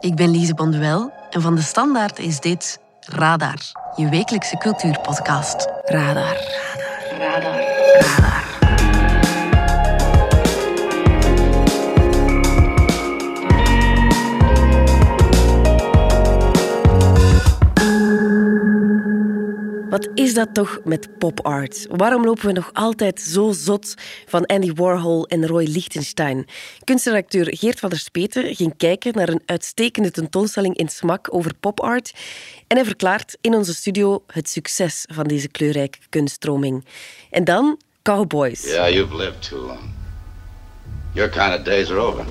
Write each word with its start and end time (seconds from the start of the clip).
Ik 0.00 0.14
ben 0.14 0.30
Lise 0.30 0.54
Bonduel 0.54 1.12
en 1.30 1.40
van 1.40 1.54
de 1.54 1.62
Standaard 1.62 2.18
is 2.18 2.40
dit 2.40 2.78
Radar, 3.00 3.58
je 3.96 4.08
wekelijkse 4.08 4.56
cultuurpodcast. 4.56 5.68
Radar. 5.84 6.36
Radar. 7.18 7.18
Radar. 7.18 7.60
Radar. 8.00 8.57
Wat 19.90 20.08
is 20.14 20.34
dat 20.34 20.54
toch 20.54 20.80
met 20.84 21.18
pop 21.18 21.46
art? 21.46 21.86
Waarom 21.90 22.24
lopen 22.24 22.46
we 22.46 22.52
nog 22.52 22.70
altijd 22.72 23.20
zo 23.20 23.52
zot 23.52 23.94
van 24.26 24.46
Andy 24.46 24.72
Warhol 24.72 25.26
en 25.26 25.46
Roy 25.46 25.64
Lichtenstein? 25.64 26.46
Kunstredacteur 26.84 27.56
Geert 27.56 27.78
van 27.78 27.90
der 27.90 27.98
Speten 27.98 28.54
ging 28.54 28.76
kijken 28.76 29.14
naar 29.14 29.28
een 29.28 29.42
uitstekende 29.46 30.10
tentoonstelling 30.10 30.76
in 30.76 30.88
Smak 30.88 31.34
over 31.34 31.54
pop 31.60 31.80
art 31.80 32.12
en 32.66 32.76
hij 32.76 32.86
verklaart 32.86 33.36
in 33.40 33.54
onze 33.54 33.74
studio 33.74 34.22
het 34.26 34.48
succes 34.48 35.04
van 35.12 35.24
deze 35.24 35.48
kleurrijke 35.48 35.98
kunststroming. 36.08 36.84
En 37.30 37.44
dan 37.44 37.80
Cowboys. 38.02 38.62
Yeah, 38.62 38.92
you've 38.92 39.16
lived 39.16 39.48
too 39.48 39.66
long. 39.66 39.90
Your 41.12 41.30
kind 41.30 41.58
of 41.58 41.62
days 41.62 41.90
are 41.90 42.00
over. 42.00 42.24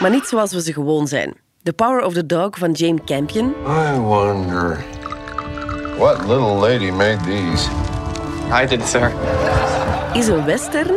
Maar 0.00 0.10
niet 0.10 0.26
zoals 0.26 0.52
we 0.52 0.62
ze 0.62 0.72
gewoon 0.72 1.08
zijn. 1.08 1.41
The 1.64 1.72
Power 1.72 2.00
of 2.00 2.14
the 2.14 2.26
Dog 2.26 2.56
van 2.58 2.72
James 2.72 3.00
Campion. 3.04 3.54
I 3.64 3.96
wonder 3.98 4.84
what 5.96 6.26
little 6.26 6.58
lady 6.58 6.90
made 6.90 7.20
these. 7.20 7.68
I 8.50 8.66
did, 8.66 8.82
sir. 8.82 9.12
Is 10.14 10.26
een 10.28 10.44
western 10.44 10.94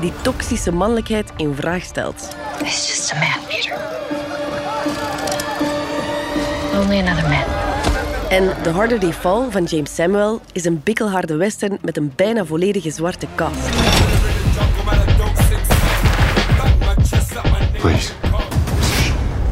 die 0.00 0.12
toxische 0.22 0.72
mannelijkheid 0.72 1.32
in 1.36 1.54
vraag 1.54 1.82
stelt. 1.82 2.28
It's 2.60 2.86
just 2.88 3.12
a 3.12 3.18
man, 3.18 3.38
Peter. 3.48 3.78
Only 6.80 6.98
another 6.98 7.28
man. 7.28 7.44
En 8.28 8.62
The 8.62 8.70
Harder 8.70 8.98
They 8.98 9.12
Fall 9.12 9.50
van 9.50 9.64
James 9.64 9.94
Samuel 9.94 10.40
is 10.52 10.64
een 10.64 10.80
bikkelharde 10.84 11.36
western 11.36 11.78
met 11.82 11.96
een 11.96 12.12
bijna 12.16 12.44
volledige 12.44 12.90
zwarte 12.90 13.26
cast. 13.34 13.70
Please. 17.80 18.31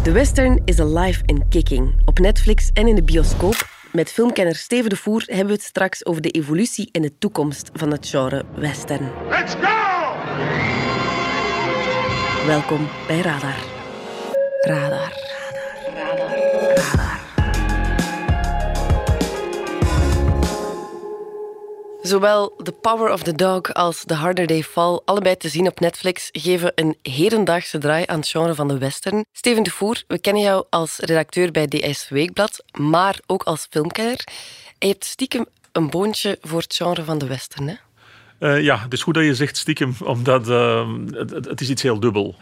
De 0.03 0.13
western 0.13 0.61
is 0.65 0.81
alive 0.81 1.23
and 1.27 1.49
kicking. 1.49 1.95
Op 2.05 2.19
Netflix 2.19 2.71
en 2.73 2.89
in 2.89 2.95
de 2.95 3.03
bioscoop. 3.03 3.69
Met 3.93 4.13
filmkenner 4.13 4.55
Steven 4.55 4.91
de 4.91 4.97
Voer 4.97 5.23
hebben 5.27 5.47
we 5.47 5.53
het 5.53 5.63
straks 5.63 6.07
over 6.07 6.23
de 6.23 6.31
evolutie 6.31 6.89
en 6.93 7.03
de 7.03 7.19
toekomst 7.19 7.71
van 7.73 7.91
het 7.91 8.09
genre 8.09 8.45
western. 8.55 9.11
Let's 9.29 9.55
go! 9.55 9.69
Welkom 12.47 12.89
bij 13.07 13.21
Radar. 13.21 13.57
Radar. 14.61 15.13
Radar. 15.95 16.75
Radar. 16.75 17.10
Zowel 22.11 22.55
The 22.63 22.73
Power 22.73 23.13
of 23.13 23.23
the 23.23 23.35
Dog 23.35 23.73
als 23.73 24.05
The 24.05 24.15
Harder 24.15 24.47
They 24.47 24.63
Fall, 24.63 25.01
allebei 25.05 25.37
te 25.37 25.49
zien 25.49 25.67
op 25.67 25.81
Netflix, 25.81 26.29
geven 26.33 26.73
een 26.75 26.97
hedendaagse 27.03 27.79
draai 27.79 28.05
aan 28.07 28.19
het 28.19 28.29
genre 28.29 28.55
van 28.55 28.69
de 28.69 28.79
western. 28.79 29.25
Steven 29.33 29.63
de 29.63 29.71
Voer, 29.71 30.03
we 30.07 30.19
kennen 30.19 30.43
jou 30.43 30.65
als 30.71 30.97
redacteur 30.99 31.51
bij 31.51 31.67
DS 31.67 32.09
Weekblad, 32.09 32.65
maar 32.73 33.19
ook 33.27 33.43
als 33.43 33.67
filmkenner. 33.71 34.25
En 34.79 34.87
je 34.89 34.93
hebt 34.93 35.05
stiekem 35.05 35.47
een 35.73 35.91
boontje 35.91 36.39
voor 36.43 36.61
het 36.61 36.75
genre 36.75 37.05
van 37.05 37.19
de 37.19 37.27
western, 37.27 37.69
hè? 37.69 37.75
Uh, 38.41 38.63
ja, 38.63 38.79
het 38.79 38.93
is 38.93 39.03
goed 39.03 39.15
dat 39.15 39.25
je 39.25 39.35
zegt 39.35 39.57
stiekem, 39.57 39.95
omdat 40.05 40.49
uh, 40.49 40.89
het, 41.11 41.31
het, 41.31 41.61
is 41.61 41.71
iets 41.71 41.83
heel 41.83 42.01
dubbel. 42.01 42.37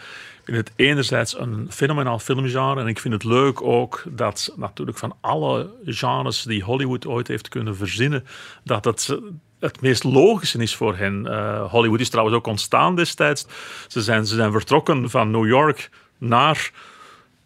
Vind 0.48 0.68
het 0.68 0.72
enerzijds 0.76 1.38
een 1.38 1.66
fenomenaal 1.70 2.18
filmgenre 2.18 2.80
en 2.80 2.86
ik 2.86 2.98
vind 2.98 3.14
het 3.14 3.24
leuk 3.24 3.62
ook 3.62 4.02
dat 4.08 4.54
natuurlijk 4.56 4.98
van 4.98 5.16
alle 5.20 5.70
genres 5.84 6.42
die 6.42 6.62
Hollywood 6.62 7.06
ooit 7.06 7.28
heeft 7.28 7.48
kunnen 7.48 7.76
verzinnen, 7.76 8.24
dat 8.64 8.84
het 8.84 9.18
het 9.58 9.80
meest 9.80 10.04
logische 10.04 10.58
is 10.58 10.76
voor 10.76 10.96
hen. 10.96 11.26
Uh, 11.26 11.70
Hollywood 11.70 12.00
is 12.00 12.08
trouwens 12.08 12.36
ook 12.36 12.46
ontstaan 12.46 12.96
destijds. 12.96 13.46
Ze 13.88 14.02
zijn, 14.02 14.26
ze 14.26 14.34
zijn 14.34 14.52
vertrokken 14.52 15.10
van 15.10 15.30
New 15.30 15.46
York 15.46 15.90
naar 16.18 16.70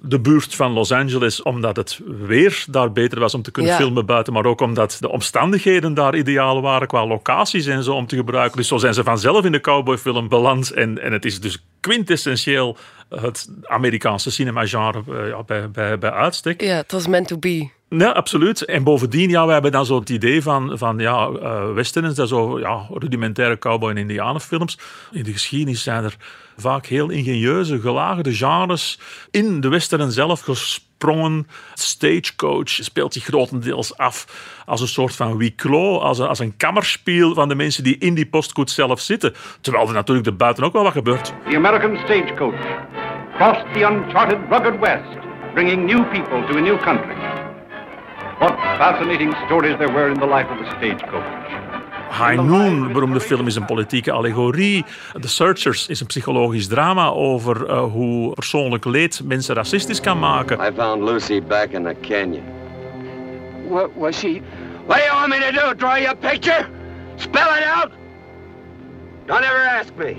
de 0.05 0.21
buurt 0.21 0.55
van 0.55 0.73
Los 0.73 0.93
Angeles, 0.93 1.43
omdat 1.43 1.77
het 1.77 2.01
weer 2.27 2.65
daar 2.69 2.93
beter 2.93 3.21
was 3.21 3.35
om 3.35 3.43
te 3.43 3.51
kunnen 3.51 3.73
Ja. 3.73 3.79
filmen 3.79 4.07
buiten, 4.07 4.33
maar 4.33 4.45
ook 4.47 4.61
omdat 4.61 4.97
de 5.01 5.09
omstandigheden 5.11 5.95
daar 5.95 6.17
ideaal 6.17 6.61
waren 6.63 6.89
qua 6.89 7.07
locaties 7.07 7.67
en 7.67 7.83
zo 7.83 7.95
om 7.95 8.07
te 8.07 8.17
gebruiken. 8.17 8.57
Dus 8.57 8.69
zo 8.69 8.77
zijn 8.79 8.95
ze 8.95 9.05
vanzelf 9.05 9.45
in 9.45 9.53
de 9.53 9.61
cowboyfilm 9.61 10.29
beland. 10.29 10.71
En, 10.71 11.03
en 11.03 11.13
het 11.13 11.25
is 11.25 11.41
dus 11.41 11.65
quintessentieel 11.81 12.77
het 13.09 13.49
Amerikaanse 13.65 14.31
cinema-genre 14.31 15.03
eh, 15.09 15.29
ja, 15.29 15.43
bij, 15.43 15.71
bij, 15.71 15.99
bij 15.99 16.11
uitstek. 16.11 16.61
Ja, 16.63 16.77
het 16.77 16.93
was 16.93 17.07
meant 17.07 17.29
to 17.29 17.39
be. 17.39 17.69
Ja, 17.89 18.11
absoluut. 18.11 18.65
En 18.65 18.85
bovendien, 18.85 19.31
ja, 19.31 19.47
we 19.47 19.53
hebben 19.53 19.73
dan 19.73 19.87
zo 19.87 19.99
het 19.99 20.11
idee 20.11 20.43
van, 20.43 20.79
van 20.79 20.99
ja, 20.99 21.29
eh 21.43 21.73
westerns, 21.73 22.15
dat 22.15 22.29
zo 22.29 22.59
ja, 22.59 22.87
rudimentaire 22.91 23.59
cowboy- 23.59 23.91
en 23.91 23.97
indianenfilms. 23.97 24.79
In 25.13 25.23
de 25.23 25.33
geschiedenis 25.33 25.83
zijn 25.83 26.05
er 26.05 26.17
vaak 26.57 26.87
heel 26.87 27.11
ingenieuze, 27.11 27.81
gelagerde 27.81 28.35
genres 28.35 28.99
in 29.31 29.61
de 29.61 29.69
western 29.69 30.11
zelf 30.11 30.41
gesprongen. 30.41 31.47
Stagecoach 31.75 32.69
speelt 32.69 33.13
zich 33.13 33.25
grotendeels 33.25 33.97
af 33.97 34.27
als 34.67 34.81
een 34.81 34.89
soort 34.89 35.17
van 35.17 35.53
clos, 35.57 36.01
als 36.01 36.19
een, 36.19 36.27
als 36.27 36.39
een 36.39 36.57
kammerspiel 36.57 37.35
van 37.35 37.49
de 37.49 37.55
mensen 37.55 37.85
die 37.85 37.99
in 37.99 38.15
die 38.15 38.27
postkoets 38.27 38.75
zelf 38.75 39.01
zitten. 39.01 39.35
Terwijl 39.61 39.89
er 39.89 39.95
natuurlijk 39.95 40.27
er 40.27 40.37
buiten 40.37 40.65
ook 40.65 40.73
wel 40.73 40.83
wat 40.83 40.93
gebeurt. 40.93 41.33
The 41.49 41.57
American 41.57 41.97
stagecoach 42.05 42.61
crossed 43.37 43.67
the 43.73 43.81
uncharted 43.81 44.39
rugged 44.49 44.79
West, 44.81 45.19
bringing 45.55 45.87
new 45.87 46.05
people 46.11 46.47
to 46.47 46.57
a 46.57 46.61
new 46.61 46.79
country. 46.79 47.17
What 48.39 48.59
fascinating 48.79 49.35
stories 49.47 49.77
there 49.77 49.93
were 49.93 50.09
in 50.11 50.19
the 50.19 50.27
life 50.27 50.51
of 50.51 50.59
the 50.59 50.71
stagecoach. 50.77 51.62
High 52.13 52.37
Noon, 52.43 52.93
beroemde 52.93 53.21
film, 53.21 53.47
is 53.47 53.57
een 53.57 53.65
politieke 53.65 54.13
allegorie. 54.13 54.85
The 55.21 55.29
Searchers 55.29 55.89
is 55.89 56.01
een 56.01 56.07
psychologisch 56.07 56.67
drama 56.67 57.09
over 57.09 57.67
eh, 57.67 57.83
hoe 57.83 58.33
persoonlijk 58.33 58.85
leed 58.85 59.21
mensen 59.25 59.55
racistisch 59.55 60.01
kan 60.01 60.19
maken. 60.19 60.59
I 60.69 60.71
found 60.77 61.03
Lucy 61.03 61.43
back 61.43 61.71
in 61.71 61.83
the 61.83 61.97
canyon. 62.01 62.45
What 63.69 63.91
was 63.97 64.19
she? 64.19 64.43
What 64.87 64.97
do 64.97 65.05
you 65.05 65.15
want 65.15 65.29
me 65.29 65.39
to 65.39 65.53
do? 65.53 65.75
Draw 65.77 65.97
you 65.97 66.09
a 66.09 66.15
picture? 66.15 66.67
Spell 67.17 67.57
it 67.57 67.65
out? 67.77 67.91
Don't 69.27 69.45
ever 69.45 69.79
ask 69.81 69.93
me. 69.97 70.15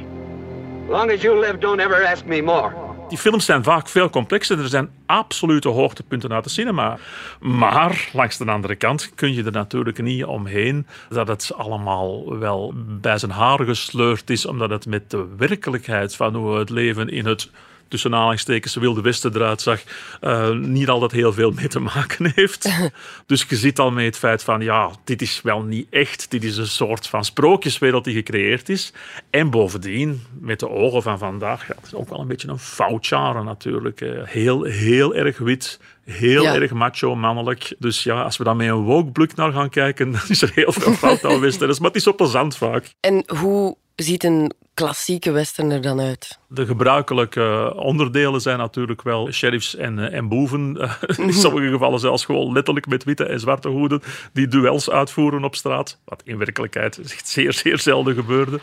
Long 0.88 1.12
as 1.12 1.22
you 1.22 1.40
live, 1.40 1.60
don't 1.60 1.80
ever 1.80 2.04
ask 2.04 2.26
me 2.26 2.42
more. 2.42 2.83
Die 3.14 3.22
films 3.22 3.46
zijn 3.46 3.64
vaak 3.64 3.88
veel 3.88 4.10
complexer. 4.10 4.60
Er 4.60 4.68
zijn 4.68 4.90
absolute 5.06 5.70
hoogtepunten 5.70 6.34
uit 6.34 6.44
de 6.44 6.50
cinema. 6.50 6.98
Maar 7.40 8.10
langs 8.14 8.38
de 8.38 8.46
andere 8.46 8.76
kant 8.76 9.12
kun 9.16 9.34
je 9.34 9.44
er 9.44 9.52
natuurlijk 9.52 10.02
niet 10.02 10.26
omheen 10.26 10.88
dat 11.10 11.28
het 11.28 11.52
allemaal 11.56 12.38
wel 12.38 12.74
bij 12.76 13.18
zijn 13.18 13.32
haren 13.32 13.66
gesleurd 13.66 14.30
is, 14.30 14.46
omdat 14.46 14.70
het 14.70 14.86
met 14.86 15.10
de 15.10 15.28
werkelijkheid 15.38 16.16
van 16.16 16.36
hoe 16.36 16.58
het 16.58 16.70
leven 16.70 17.10
in 17.10 17.26
het 17.26 17.50
tussen 17.88 18.14
aanhalingstekens 18.14 18.76
Wilde 18.76 19.02
Westen 19.02 19.36
eruit 19.36 19.62
zag, 19.62 19.82
eh, 20.22 20.50
niet 20.52 20.90
altijd 20.90 21.12
heel 21.12 21.34
veel 21.34 21.52
mee 21.52 21.68
te 21.68 21.80
maken 21.80 22.32
heeft. 22.36 22.70
dus 23.26 23.46
je 23.50 23.56
zit 23.56 23.80
al 23.80 23.92
met 23.92 24.06
het 24.06 24.18
feit 24.18 24.44
van, 24.44 24.62
ja, 24.62 24.90
dit 25.04 25.22
is 25.22 25.42
wel 25.42 25.62
niet 25.62 25.88
echt. 25.90 26.32
Dit 26.32 26.44
is 26.44 26.58
een 26.58 26.68
soort 26.68 27.08
van 27.08 27.26
sprookjeswereld 27.26 28.04
die 28.04 28.14
gecreëerd 28.16 28.70
is. 28.70 28.94
En 29.30 29.50
bovendien, 29.50 30.24
met 30.40 30.60
de 30.60 30.70
ogen 30.70 31.02
van 31.02 31.18
vandaag, 31.18 31.68
ja, 31.68 31.74
het 31.76 31.86
is 31.86 31.94
ook 31.94 32.10
wel 32.10 32.20
een 32.20 32.28
beetje 32.28 32.48
een 32.48 32.60
fout 32.60 33.08
genre 33.08 33.44
natuurlijk. 33.44 34.00
Heel, 34.24 34.64
heel 34.64 35.16
erg 35.16 35.38
wit. 35.38 35.80
Heel 36.06 36.44
Ja. 36.44 36.56
erg 36.56 36.72
macho, 36.72 37.16
mannelijk. 37.16 37.76
Dus 37.80 38.04
ja, 38.04 38.22
als 38.22 38.38
we 38.38 38.44
dan 38.44 38.58
met 38.58 38.68
een 38.68 38.84
woke 38.84 39.12
blik 39.12 39.36
naar 39.36 39.52
gaan 39.52 39.70
kijken, 39.70 40.12
dan 40.12 40.22
is 40.28 40.42
er 40.42 40.52
heel 40.54 40.72
veel 40.72 40.94
fout 40.94 41.26
aan 41.26 41.40
westerns. 41.40 41.78
Maar 41.80 41.88
het 41.88 41.98
is 41.98 42.04
zo 42.04 42.14
plezant 42.14 42.58
vaak. 42.58 42.94
En 43.00 43.24
hoe 43.40 43.78
ziet 43.96 44.24
een 44.24 44.52
klassieke 44.74 45.32
western 45.32 45.72
er 45.72 45.82
dan 45.82 46.00
uit? 46.00 46.40
De 46.48 46.66
gebruikelijke 46.66 47.74
onderdelen 47.76 48.42
zijn 48.42 48.58
natuurlijk 48.58 49.02
wel 49.02 49.32
sheriffs 49.32 49.76
en, 49.76 50.00
eh, 50.00 50.18
en 50.18 50.28
boeven. 50.28 50.78
In 51.18 51.34
sommige 51.34 51.70
gevallen 51.70 52.00
zelfs 52.00 52.26
gewoon 52.26 52.54
letterlijk 52.54 52.88
met 52.88 53.04
witte 53.04 53.26
en 53.26 53.40
zwarte 53.40 53.68
hoeden 53.68 54.02
die 54.34 54.48
duels 54.48 54.90
uitvoeren 54.90 55.44
op 55.44 55.56
straat. 55.56 56.00
Wat 56.06 56.22
in 56.26 56.38
werkelijkheid 56.38 57.00
zeer, 57.24 57.54
zeer 57.54 57.80
zelden 57.80 58.16
gebeurde. 58.16 58.60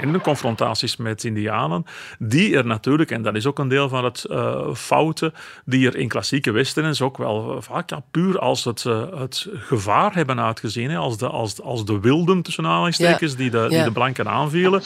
En 0.00 0.12
de 0.12 0.20
confrontaties 0.20 0.96
met 0.96 1.24
Indianen, 1.24 1.84
die 2.18 2.56
er 2.56 2.66
natuurlijk, 2.66 3.10
en 3.10 3.22
dat 3.22 3.34
is 3.34 3.46
ook 3.46 3.58
een 3.58 3.68
deel 3.68 3.88
van 3.88 4.04
het 4.04 4.24
eh 4.24 4.74
fouten, 4.74 5.34
die 5.64 5.86
er 5.86 5.96
in 5.96 6.08
klassieke 6.08 6.50
westerns 6.50 7.00
ook 7.02 7.16
wel 7.16 7.56
eh, 7.56 7.62
vaak 7.62 7.90
ja, 7.90 8.02
puur 8.10 8.38
als 8.38 8.64
het, 8.64 8.82
het 9.16 9.46
gevaar 9.54 10.14
hebben 10.14 10.40
uitgezien. 10.40 10.90
Hè, 10.90 10.96
als, 10.96 11.18
de, 11.18 11.28
als, 11.28 11.60
als 11.60 11.84
de 11.84 12.00
wilden, 12.00 12.42
tussen 12.42 12.66
aanhalingstekens, 12.66 13.30
Ja. 13.32 13.36
die, 13.38 13.50
de, 13.50 13.66
die 13.68 13.82
de 13.82 13.92
blanken 13.92 14.28
aanvielen. 14.28 14.82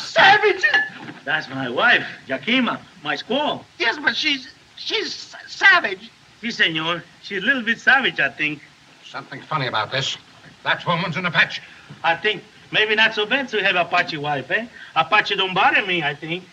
That's 1.24 1.46
my 1.48 1.68
wife, 1.70 2.06
Yakima, 2.26 2.80
my 3.02 3.16
squaw. 3.16 3.60
Yes, 3.78 3.96
but 4.04 4.16
she's 4.16 4.48
she's 4.76 5.30
savage. 5.46 6.10
Yes, 6.40 6.56
senor. 6.56 7.02
She's 7.22 7.42
a 7.42 7.44
little 7.44 7.62
bit 7.62 7.80
savage, 7.80 8.18
I 8.18 8.30
think. 8.36 8.60
Something 9.02 9.42
funny 9.46 9.66
about 9.68 9.90
this. 9.92 10.18
That 10.62 10.84
woman's 10.84 11.16
an 11.16 11.24
Apache. 11.26 11.60
I 12.02 12.16
think 12.16 12.42
maybe 12.72 12.94
not 12.94 13.14
so 13.14 13.26
bad 13.26 13.48
to 13.50 13.62
have 13.62 13.76
Apache 13.76 14.16
wife, 14.16 14.50
eh? 14.50 14.66
Apache 14.96 15.36
don't 15.36 15.54
bother 15.54 15.84
me, 15.86 16.02
I 16.02 16.14
think. 16.14 16.44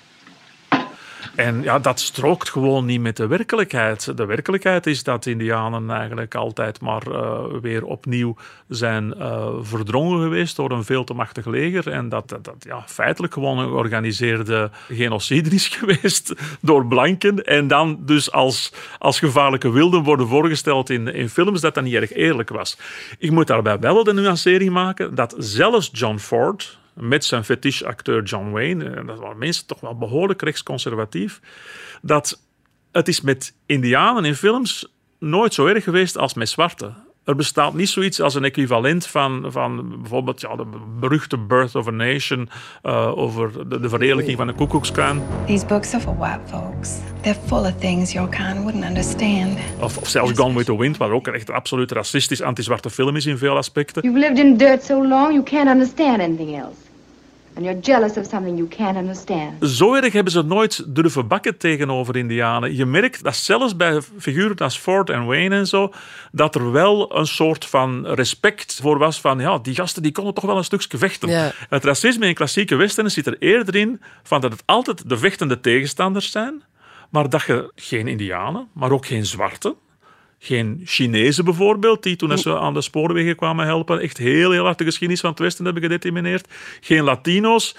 En 1.39 1.61
ja, 1.63 1.79
dat 1.79 1.99
strookt 1.99 2.49
gewoon 2.49 2.85
niet 2.85 3.01
met 3.01 3.17
de 3.17 3.27
werkelijkheid. 3.27 4.17
De 4.17 4.25
werkelijkheid 4.25 4.87
is 4.87 5.03
dat 5.03 5.25
Indianen 5.25 5.89
eigenlijk 5.89 6.35
altijd 6.35 6.81
maar 6.81 7.03
uh, 7.07 7.39
weer 7.61 7.85
opnieuw 7.85 8.35
zijn 8.67 9.13
uh, 9.17 9.47
verdrongen 9.61 10.21
geweest 10.21 10.55
door 10.55 10.71
een 10.71 10.83
veel 10.83 11.03
te 11.03 11.13
machtig 11.13 11.45
leger. 11.45 11.91
En 11.91 12.09
dat 12.09 12.29
dat, 12.29 12.43
dat 12.43 12.55
ja, 12.59 12.83
feitelijk 12.85 13.33
gewoon 13.33 13.57
een 13.57 13.67
georganiseerde 13.67 14.69
genocide 14.89 15.49
is 15.49 15.67
geweest 15.79 16.33
door 16.61 16.85
blanken. 16.85 17.43
En 17.45 17.67
dan 17.67 17.97
dus 17.99 18.31
als, 18.31 18.73
als 18.97 19.19
gevaarlijke 19.19 19.71
wilden 19.71 20.03
worden 20.03 20.27
voorgesteld 20.27 20.89
in, 20.89 21.07
in 21.07 21.29
films, 21.29 21.61
dat 21.61 21.73
dat 21.73 21.83
niet 21.83 21.93
erg 21.93 22.13
eerlijk 22.13 22.49
was. 22.49 22.77
Ik 23.19 23.31
moet 23.31 23.47
daarbij 23.47 23.79
wel 23.79 24.03
de 24.03 24.13
nuancering 24.13 24.71
maken 24.71 25.15
dat 25.15 25.35
zelfs 25.37 25.89
John 25.93 26.17
Ford, 26.17 26.78
met 26.99 27.25
zijn 27.25 27.43
fetiche-acteur 27.43 28.23
John 28.23 28.49
Wayne, 28.49 28.89
en 28.89 29.05
dat 29.05 29.19
waren 29.19 29.37
mensen 29.37 29.65
toch 29.65 29.79
wel 29.79 29.97
behoorlijk 29.97 30.41
rechtsconservatief, 30.41 31.41
dat 32.01 32.41
het 32.91 33.07
is 33.07 33.21
met 33.21 33.53
indianen 33.65 34.25
in 34.25 34.35
films 34.35 34.93
nooit 35.19 35.53
zo 35.53 35.65
erg 35.65 35.83
geweest 35.83 36.17
als 36.17 36.33
met 36.33 36.49
zwarte. 36.49 36.93
Er 37.23 37.35
bestaat 37.35 37.73
niet 37.73 37.89
zoiets 37.89 38.21
als 38.21 38.35
een 38.35 38.43
equivalent 38.43 39.07
van, 39.07 39.45
van 39.47 39.89
bijvoorbeeld 40.01 40.41
ja, 40.41 40.55
de 40.55 40.65
beruchte 40.99 41.37
Birth 41.37 41.75
of 41.75 41.87
a 41.87 41.91
Nation 41.91 42.49
uh, 42.83 43.17
over 43.17 43.69
de, 43.69 43.79
de 43.79 43.89
verheerlijking 43.89 44.37
van 44.37 44.47
de 44.47 44.53
Koekoekskaan. 44.53 45.21
These 45.45 45.65
books 45.65 45.93
are 45.93 46.03
for 46.03 46.17
white 46.17 46.39
folks. 46.45 46.97
They're 47.21 47.39
full 47.45 47.59
of 47.59 47.73
things 47.79 48.11
your 48.11 48.29
kind 48.29 48.63
wouldn't 48.63 48.85
understand. 48.85 49.57
Of, 49.79 49.97
of 49.97 50.09
zelfs 50.09 50.31
Gone 50.37 50.53
with 50.53 50.65
the 50.65 50.77
Wind, 50.77 50.97
waar 50.97 51.11
ook 51.11 51.27
echt 51.27 51.49
een 51.49 51.55
absoluut 51.55 51.91
racistisch 51.91 52.41
anti-zwarte 52.41 52.89
film 52.89 53.15
is 53.15 53.25
in 53.25 53.37
veel 53.37 53.57
aspecten. 53.57 54.01
You've 54.03 54.19
lived 54.19 54.37
in 54.37 54.57
dirt 54.57 54.83
so 54.83 55.07
long 55.07 55.31
you 55.31 55.43
can't 55.43 55.69
understand 55.69 56.19
anything 56.19 56.57
else. 56.57 56.88
And 57.59 57.67
you're 57.67 57.81
jealous 57.81 58.17
of 58.17 58.25
something 58.25 58.57
you 58.57 58.67
can't 58.67 58.97
understand. 58.97 59.69
Zo 59.69 59.95
erg 59.95 60.13
hebben 60.13 60.31
ze 60.31 60.41
nooit 60.41 60.95
durven 60.95 61.27
bakken 61.27 61.57
tegenover 61.57 62.15
Indianen. 62.15 62.75
Je 62.75 62.85
merkt 62.85 63.23
dat 63.23 63.35
zelfs 63.35 63.75
bij 63.75 64.01
figuren 64.17 64.57
als 64.57 64.77
Ford 64.77 65.09
en 65.09 65.25
Wayne 65.25 65.55
en 65.55 65.67
zo, 65.67 65.93
dat 66.31 66.55
er 66.55 66.71
wel 66.71 67.17
een 67.17 67.27
soort 67.27 67.65
van 67.65 68.07
respect 68.07 68.79
voor 68.81 68.97
was 68.97 69.21
van, 69.21 69.39
ja, 69.39 69.57
die 69.57 69.75
gasten 69.75 70.03
die 70.03 70.11
konden 70.11 70.33
toch 70.33 70.45
wel 70.45 70.57
een 70.57 70.63
stukje 70.63 70.97
vechten. 70.97 71.29
Ja. 71.29 71.51
Het 71.69 71.83
racisme 71.83 72.27
in 72.27 72.33
klassieke 72.33 72.75
westerns 72.75 73.13
zit 73.13 73.27
er 73.27 73.35
eerder 73.39 73.75
in 73.75 74.01
van 74.23 74.41
dat 74.41 74.51
het 74.51 74.63
altijd 74.65 75.09
de 75.09 75.17
vechtende 75.17 75.59
tegenstanders 75.59 76.31
zijn, 76.31 76.63
maar 77.09 77.29
dat 77.29 77.43
je 77.43 77.71
geen 77.75 78.07
Indianen, 78.07 78.67
maar 78.73 78.91
ook 78.91 79.05
geen 79.05 79.25
zwarte, 79.25 79.75
geen 80.39 80.81
Chinezen 80.85 81.45
bijvoorbeeld, 81.45 82.03
die 82.03 82.15
toen 82.15 82.37
ze 82.37 82.59
aan 82.59 82.73
de 82.73 82.81
spoorwegen 82.81 83.35
kwamen 83.35 83.65
helpen, 83.65 83.99
echt 83.99 84.17
heel, 84.17 84.51
heel 84.51 84.63
hard 84.63 84.77
de 84.77 84.83
geschiedenis 84.83 85.21
van 85.21 85.29
het 85.29 85.39
Westen 85.39 85.65
hebben 85.65 85.83
gedetimineerd. 85.83 86.47
Geen 86.81 87.03
Latino's. 87.03 87.75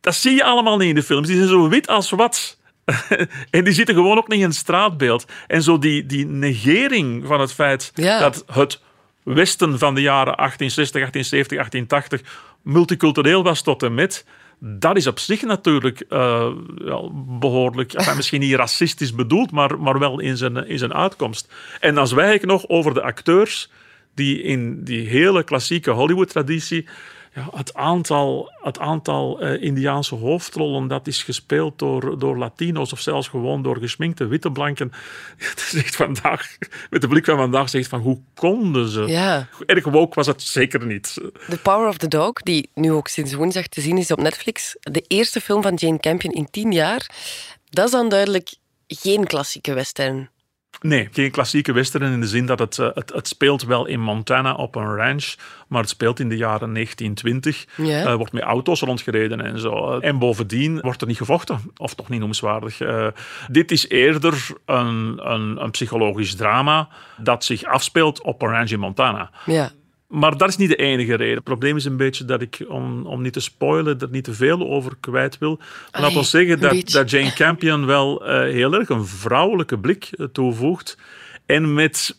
Dat 0.00 0.14
zie 0.14 0.34
je 0.34 0.44
allemaal 0.44 0.76
niet 0.76 0.88
in 0.88 0.94
de 0.94 1.02
films. 1.02 1.26
Die 1.26 1.36
zijn 1.36 1.48
zo 1.48 1.68
wit 1.68 1.86
als 1.86 2.10
wat. 2.10 2.58
en 3.50 3.64
die 3.64 3.72
zitten 3.72 3.94
gewoon 3.94 4.18
ook 4.18 4.28
niet 4.28 4.40
in 4.40 4.46
het 4.46 4.54
straatbeeld. 4.54 5.26
En 5.46 5.62
zo 5.62 5.78
die, 5.78 6.06
die 6.06 6.26
negering 6.26 7.26
van 7.26 7.40
het 7.40 7.52
feit 7.52 7.92
Ja. 7.94 8.18
dat 8.18 8.44
het 8.52 8.80
Westen 9.22 9.78
van 9.78 9.94
de 9.94 10.00
jaren 10.00 10.36
1860, 10.36 11.00
1870, 11.00 11.56
1880 11.56 12.20
multicultureel 12.62 13.42
was 13.42 13.62
tot 13.62 13.82
en 13.82 13.94
met. 13.94 14.24
Dat 14.64 14.96
is 14.96 15.06
op 15.06 15.18
zich 15.18 15.42
natuurlijk 15.42 16.00
eh, 16.08 16.50
ja, 16.84 17.00
behoorlijk, 17.38 18.14
misschien 18.16 18.40
niet 18.40 18.54
racistisch 18.54 19.14
bedoeld, 19.14 19.50
maar, 19.50 19.78
maar 19.78 19.98
wel 19.98 20.20
in 20.20 20.36
zijn, 20.36 20.56
in 20.56 20.78
zijn 20.78 20.94
uitkomst. 20.94 21.52
En 21.80 21.94
dan 21.94 22.08
zwijg 22.08 22.34
ik 22.34 22.46
nog 22.46 22.68
over 22.68 22.94
de 22.94 23.02
acteurs 23.02 23.70
die 24.14 24.42
in 24.42 24.84
die 24.84 25.08
hele 25.08 25.44
klassieke 25.44 25.90
Hollywood-traditie 25.90 26.88
ja, 27.34 27.48
het 27.54 27.74
aantal, 27.74 28.52
het 28.62 28.78
aantal 28.78 29.40
eh, 29.40 29.62
Indiaanse 29.62 30.14
hoofdrollen 30.14 30.88
dat 30.88 31.06
is 31.06 31.22
gespeeld 31.22 31.78
door, 31.78 32.18
door 32.18 32.38
Latino's 32.38 32.92
of 32.92 33.00
zelfs 33.00 33.28
gewoon 33.28 33.62
door 33.62 33.76
geschminkte 33.76 34.26
witte 34.26 34.50
blanken. 34.50 34.92
Het 35.36 35.58
is 35.58 35.74
echt 35.74 35.96
vandaag, 35.96 36.56
met 36.90 37.00
de 37.00 37.08
blik 37.08 37.24
van 37.24 37.36
vandaag, 37.36 37.68
zegt 37.68 37.88
van 37.88 38.00
hoe 38.00 38.20
konden 38.34 38.88
ze? 38.88 39.06
Ja. 39.06 39.48
Erg 39.66 39.84
woke 39.84 40.14
was 40.14 40.26
het 40.26 40.42
zeker 40.42 40.86
niet. 40.86 41.14
The 41.48 41.58
Power 41.62 41.88
of 41.88 41.96
the 41.96 42.08
Dog, 42.08 42.32
die 42.32 42.70
nu 42.74 42.92
ook 42.92 43.08
sinds 43.08 43.34
woensdag 43.34 43.66
te 43.66 43.80
zien 43.80 43.98
is 43.98 44.10
op 44.10 44.20
Netflix. 44.20 44.76
De 44.80 45.04
eerste 45.06 45.40
film 45.40 45.62
van 45.62 45.74
Jane 45.74 45.98
Campion 45.98 46.32
in 46.32 46.48
tien 46.50 46.72
jaar. 46.72 47.10
Dat 47.70 47.84
is 47.84 47.90
dan 47.90 48.08
duidelijk 48.08 48.54
geen 48.86 49.26
klassieke 49.26 49.74
western. 49.74 50.30
Nee, 50.82 51.08
geen 51.12 51.30
klassieke 51.30 51.72
western 51.72 52.12
in 52.12 52.20
de 52.20 52.26
zin 52.26 52.46
dat 52.46 52.58
het, 52.58 52.78
eh, 52.78 52.88
het, 52.94 53.12
het 53.12 53.28
speelt 53.28 53.64
wel 53.64 53.86
in 53.86 54.00
Montana 54.00 54.54
op 54.54 54.74
een 54.74 54.96
ranch, 54.96 55.34
maar 55.68 55.80
het 55.80 55.90
speelt 55.90 56.20
in 56.20 56.28
de 56.28 56.36
jaren 56.36 56.72
1920. 56.72 57.66
Ja. 57.76 58.06
Er 58.06 58.16
wordt 58.16 58.32
met 58.32 58.42
auto's 58.42 58.80
rondgereden 58.80 59.40
en 59.40 59.58
zo. 59.58 59.98
En 59.98 60.18
bovendien 60.18 60.80
wordt 60.80 61.00
er 61.00 61.06
niet 61.06 61.16
gevochten, 61.16 61.60
of 61.76 61.94
toch 61.94 62.08
niet 62.08 62.18
noemenswaardig. 62.18 62.80
Eh, 62.80 63.06
dit 63.50 63.70
is 63.70 63.88
eerder 63.88 64.48
een, 64.66 65.20
een, 65.30 65.62
een 65.62 65.70
psychologisch 65.70 66.34
drama 66.34 66.88
dat 67.16 67.44
zich 67.44 67.64
afspeelt 67.64 68.22
op 68.22 68.42
een 68.42 68.48
ranch 68.48 68.70
in 68.70 68.80
Montana. 68.80 69.30
Ja. 69.46 69.70
Maar 70.12 70.36
dat 70.36 70.48
is 70.48 70.56
niet 70.56 70.68
de 70.68 70.76
enige 70.76 71.14
reden. 71.14 71.34
Het 71.34 71.44
probleem 71.44 71.76
is 71.76 71.84
een 71.84 71.96
beetje 71.96 72.24
dat 72.24 72.42
ik, 72.42 72.64
om, 72.68 73.06
om 73.06 73.22
niet 73.22 73.32
te 73.32 73.40
spoilen, 73.40 74.00
er 74.00 74.08
niet 74.10 74.24
te 74.24 74.34
veel 74.34 74.70
over 74.70 74.92
kwijt 75.00 75.38
wil. 75.38 75.58
Maar 75.92 76.00
laat 76.00 76.16
ons 76.16 76.30
zeggen 76.30 76.60
dat, 76.60 76.90
dat 76.90 77.10
Jane 77.10 77.32
Campion 77.32 77.86
wel 77.86 78.26
eh, 78.26 78.52
heel 78.52 78.74
erg 78.74 78.88
een 78.88 79.06
vrouwelijke 79.06 79.78
blik 79.78 80.08
eh, 80.10 80.26
toevoegt. 80.32 80.98
En 81.46 81.74
met, 81.74 82.16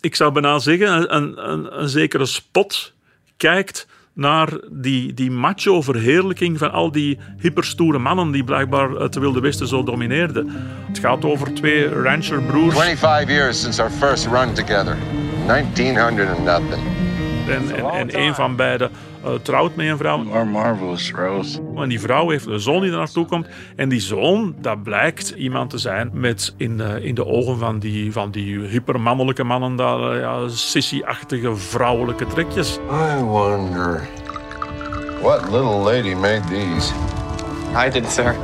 ik 0.00 0.14
zou 0.14 0.32
bijna 0.32 0.58
zeggen, 0.58 1.16
een, 1.16 1.50
een, 1.50 1.80
een 1.80 1.88
zekere 1.88 2.26
spot 2.26 2.92
kijkt 3.36 3.86
naar 4.12 4.48
die, 4.70 5.14
die 5.14 5.30
macho-verheerlijking 5.30 6.58
van 6.58 6.72
al 6.72 6.92
die 6.92 7.18
hyperstoere 7.38 7.98
mannen 7.98 8.30
die 8.30 8.44
blijkbaar 8.44 8.90
het 8.90 9.14
Wilde 9.14 9.40
Westen 9.40 9.68
zo 9.68 9.82
domineerden. 9.82 10.50
Het 10.86 10.98
gaat 10.98 11.24
over 11.24 11.54
twee 11.54 11.88
rancherbroers. 11.88 12.74
25 12.74 13.36
years 13.36 13.60
since 13.60 13.82
our 13.82 13.90
first 13.90 14.26
run 14.26 14.54
together. 14.54 14.96
1900 15.46 16.28
and 16.28 16.44
nothing. 16.44 17.09
En, 17.50 17.76
en, 17.76 17.90
en 17.90 18.20
een 18.20 18.34
van 18.34 18.56
beiden 18.56 18.90
eh, 19.24 19.32
trouwt 19.42 19.76
met 19.76 19.86
een 19.86 19.96
vrouw. 19.96 20.24
Are 20.32 20.44
marvelous, 20.44 21.12
Rose. 21.12 21.60
En 21.76 21.88
die 21.88 22.00
vrouw 22.00 22.30
heeft 22.30 22.46
een 22.46 22.60
zoon 22.60 22.80
die 22.80 22.90
er 22.90 22.96
naartoe 22.96 23.26
komt. 23.26 23.46
En 23.76 23.88
die 23.88 24.00
zoon, 24.00 24.54
dat 24.60 24.82
blijkt 24.82 25.30
iemand 25.30 25.70
te 25.70 25.78
zijn 25.78 26.10
met 26.12 26.54
in, 26.56 26.80
eh, 26.80 27.04
in 27.04 27.14
de 27.14 27.26
ogen 27.26 27.58
van 27.58 27.78
die, 27.78 28.12
van 28.12 28.30
die 28.30 28.58
hypermannelijke 28.58 29.44
mannen, 29.44 29.76
dat, 29.76 30.12
eh, 30.12 30.20
ja, 30.20 30.48
sissy-achtige 30.48 31.56
vrouwelijke 31.56 32.26
trekjes. 32.26 32.78
I 32.90 33.22
wonder 33.22 34.08
what 35.22 35.42
little 35.50 35.78
lady 35.78 36.14
made 36.14 36.40
these. 36.48 36.92
I 37.76 37.90
did, 37.90 38.12
sir. 38.12 38.36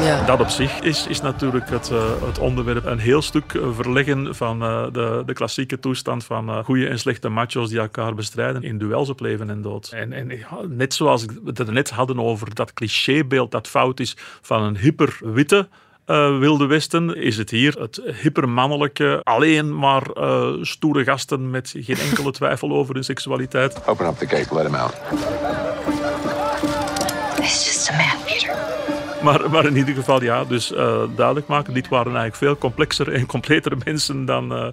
Ja. 0.00 0.24
Dat 0.24 0.40
op 0.40 0.48
zich 0.48 0.80
is, 0.80 1.06
is 1.06 1.20
natuurlijk 1.20 1.70
het, 1.70 1.90
eh, 1.90 2.22
het 2.26 2.38
onderwerp 2.38 2.84
een 2.84 2.98
heel 2.98 3.22
stuk 3.22 3.54
eh, 3.54 3.62
verleggen 3.72 4.34
van 4.34 4.62
eh, 4.62 4.86
de, 4.92 5.22
de 5.26 5.32
klassieke 5.32 5.78
toestand 5.78 6.24
van 6.24 6.48
eh 6.48 6.64
goede 6.64 6.88
en 6.88 6.98
slechte 6.98 7.28
macho's 7.28 7.68
die 7.68 7.78
elkaar 7.78 8.14
bestrijden 8.14 8.62
in 8.62 8.78
duels 8.78 9.08
op 9.08 9.20
leven 9.20 9.50
en 9.50 9.62
dood. 9.62 9.88
En, 9.88 10.12
en 10.12 10.30
net 10.68 10.94
zoals 10.94 11.24
we 11.24 11.40
het 11.44 11.58
er 11.58 11.72
net 11.72 11.90
hadden 11.90 12.18
over 12.18 12.54
dat 12.54 12.72
clichébeeld 12.72 13.50
dat 13.50 13.68
fout 13.68 14.00
is 14.00 14.16
van 14.42 14.62
een 14.62 14.76
hyperwitte 14.76 15.68
eh, 16.08 16.38
Wilde 16.38 16.66
Westen, 16.66 17.16
is 17.16 17.36
het 17.36 17.50
hier 17.50 17.80
het 17.80 18.00
hypermannelijke, 18.22 19.20
alleen 19.22 19.78
maar 19.78 20.02
eh, 20.02 20.52
stoere 20.60 21.04
gasten 21.04 21.50
met 21.50 21.74
geen 21.76 21.98
enkele 21.98 22.30
twijfel 22.38 22.70
over 22.72 22.94
hun 22.94 23.04
seksualiteit. 23.04 23.86
Open 23.86 24.06
up 24.06 24.18
the 24.18 24.26
gate, 24.26 24.54
let 24.54 24.66
him 24.66 24.74
out. 24.74 24.94
It's 27.38 27.64
just 27.64 27.90
a 27.90 27.96
man. 27.96 28.17
Maar, 29.28 29.50
maar 29.50 29.66
in 29.66 29.76
ieder 29.76 29.94
geval, 29.94 30.22
ja, 30.22 30.44
dus 30.44 30.72
eh, 30.72 31.02
duidelijk 31.16 31.46
maken, 31.46 31.74
dit 31.74 31.88
waren 31.88 32.06
eigenlijk 32.06 32.36
veel 32.36 32.56
complexere 32.56 33.10
en 33.10 33.26
completere 33.26 33.76
mensen 33.84 34.24
dan, 34.24 34.52
eh, 34.54 34.66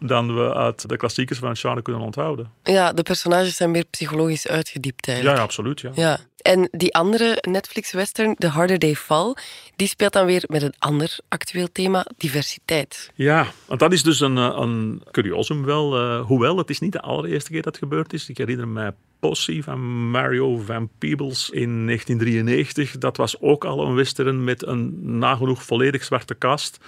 dan 0.00 0.34
we 0.34 0.54
uit 0.54 0.88
de 0.88 0.96
klassiekers 0.96 1.38
van 1.38 1.56
Charles 1.56 1.82
kunnen 1.82 2.02
onthouden. 2.02 2.50
ja, 2.62 2.92
de 2.92 3.02
personages 3.02 3.56
zijn 3.56 3.70
meer 3.70 3.84
psychologisch 3.84 4.48
uitgediept 4.48 5.06
Ja, 5.06 5.12
eigenlijk. 5.12 5.40
ja 5.40 5.44
absoluut. 5.46 5.80
Ja. 5.80 5.90
Ja. 5.94 6.18
En 6.42 6.68
die 6.72 6.94
andere 6.94 7.38
Netflix-western, 7.40 8.34
The 8.36 8.48
Harder 8.48 8.78
They 8.78 8.94
Fall, 8.94 9.34
die 9.82 9.90
speelt 9.90 10.12
dan 10.12 10.26
weer 10.26 10.44
met 10.46 10.62
een 10.62 10.74
ander 10.78 11.18
actueel 11.28 11.68
thema, 11.72 12.06
diversiteit. 12.16 13.10
Ja, 13.14 13.46
want 13.66 13.80
dat 13.80 13.92
is 13.92 14.02
dus 14.02 14.20
een, 14.20 14.38
eh, 14.38 14.56
een 14.56 15.02
curiosum 15.10 15.64
wel. 15.64 15.98
eh, 15.98 16.20
hoewel, 16.20 16.56
het 16.56 16.70
is 16.70 16.78
niet 16.78 16.92
de 16.92 17.00
allereerste 17.00 17.50
keer 17.50 17.62
dat 17.62 17.72
het 17.72 17.82
gebeurd 17.82 18.12
is. 18.12 18.28
Ik 18.28 18.38
herinner 18.38 18.68
mij 18.68 18.92
Posse 19.20 19.62
van 19.62 20.10
Mario 20.10 20.58
Van 20.58 20.88
Peebles 20.98 21.50
in 21.50 21.84
1993. 21.84 22.98
Dat 22.98 23.16
was 23.16 23.40
ook 23.40 23.64
al 23.64 23.86
een 23.86 23.94
western 23.94 24.44
met 24.44 24.66
een 24.66 25.18
nagenoeg 25.18 25.62
volledig 25.62 26.04
zwarte 26.04 26.38
cast. 26.38 26.78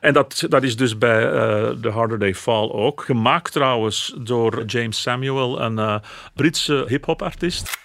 En 0.00 0.12
dat, 0.12 0.44
dat 0.48 0.62
is 0.62 0.76
dus 0.76 0.98
bij 0.98 1.32
eh, 1.32 1.70
The 1.70 1.88
Harder 1.88 2.18
They 2.18 2.34
Fall 2.34 2.70
ook. 2.70 3.04
Gemaakt 3.04 3.52
trouwens 3.52 4.14
door 4.18 4.64
James 4.64 5.00
Samuel, 5.00 5.60
een 5.60 5.78
eh, 5.78 5.96
Britse 6.34 6.84
hip-hop 6.86 7.22
artiest. 7.22 7.78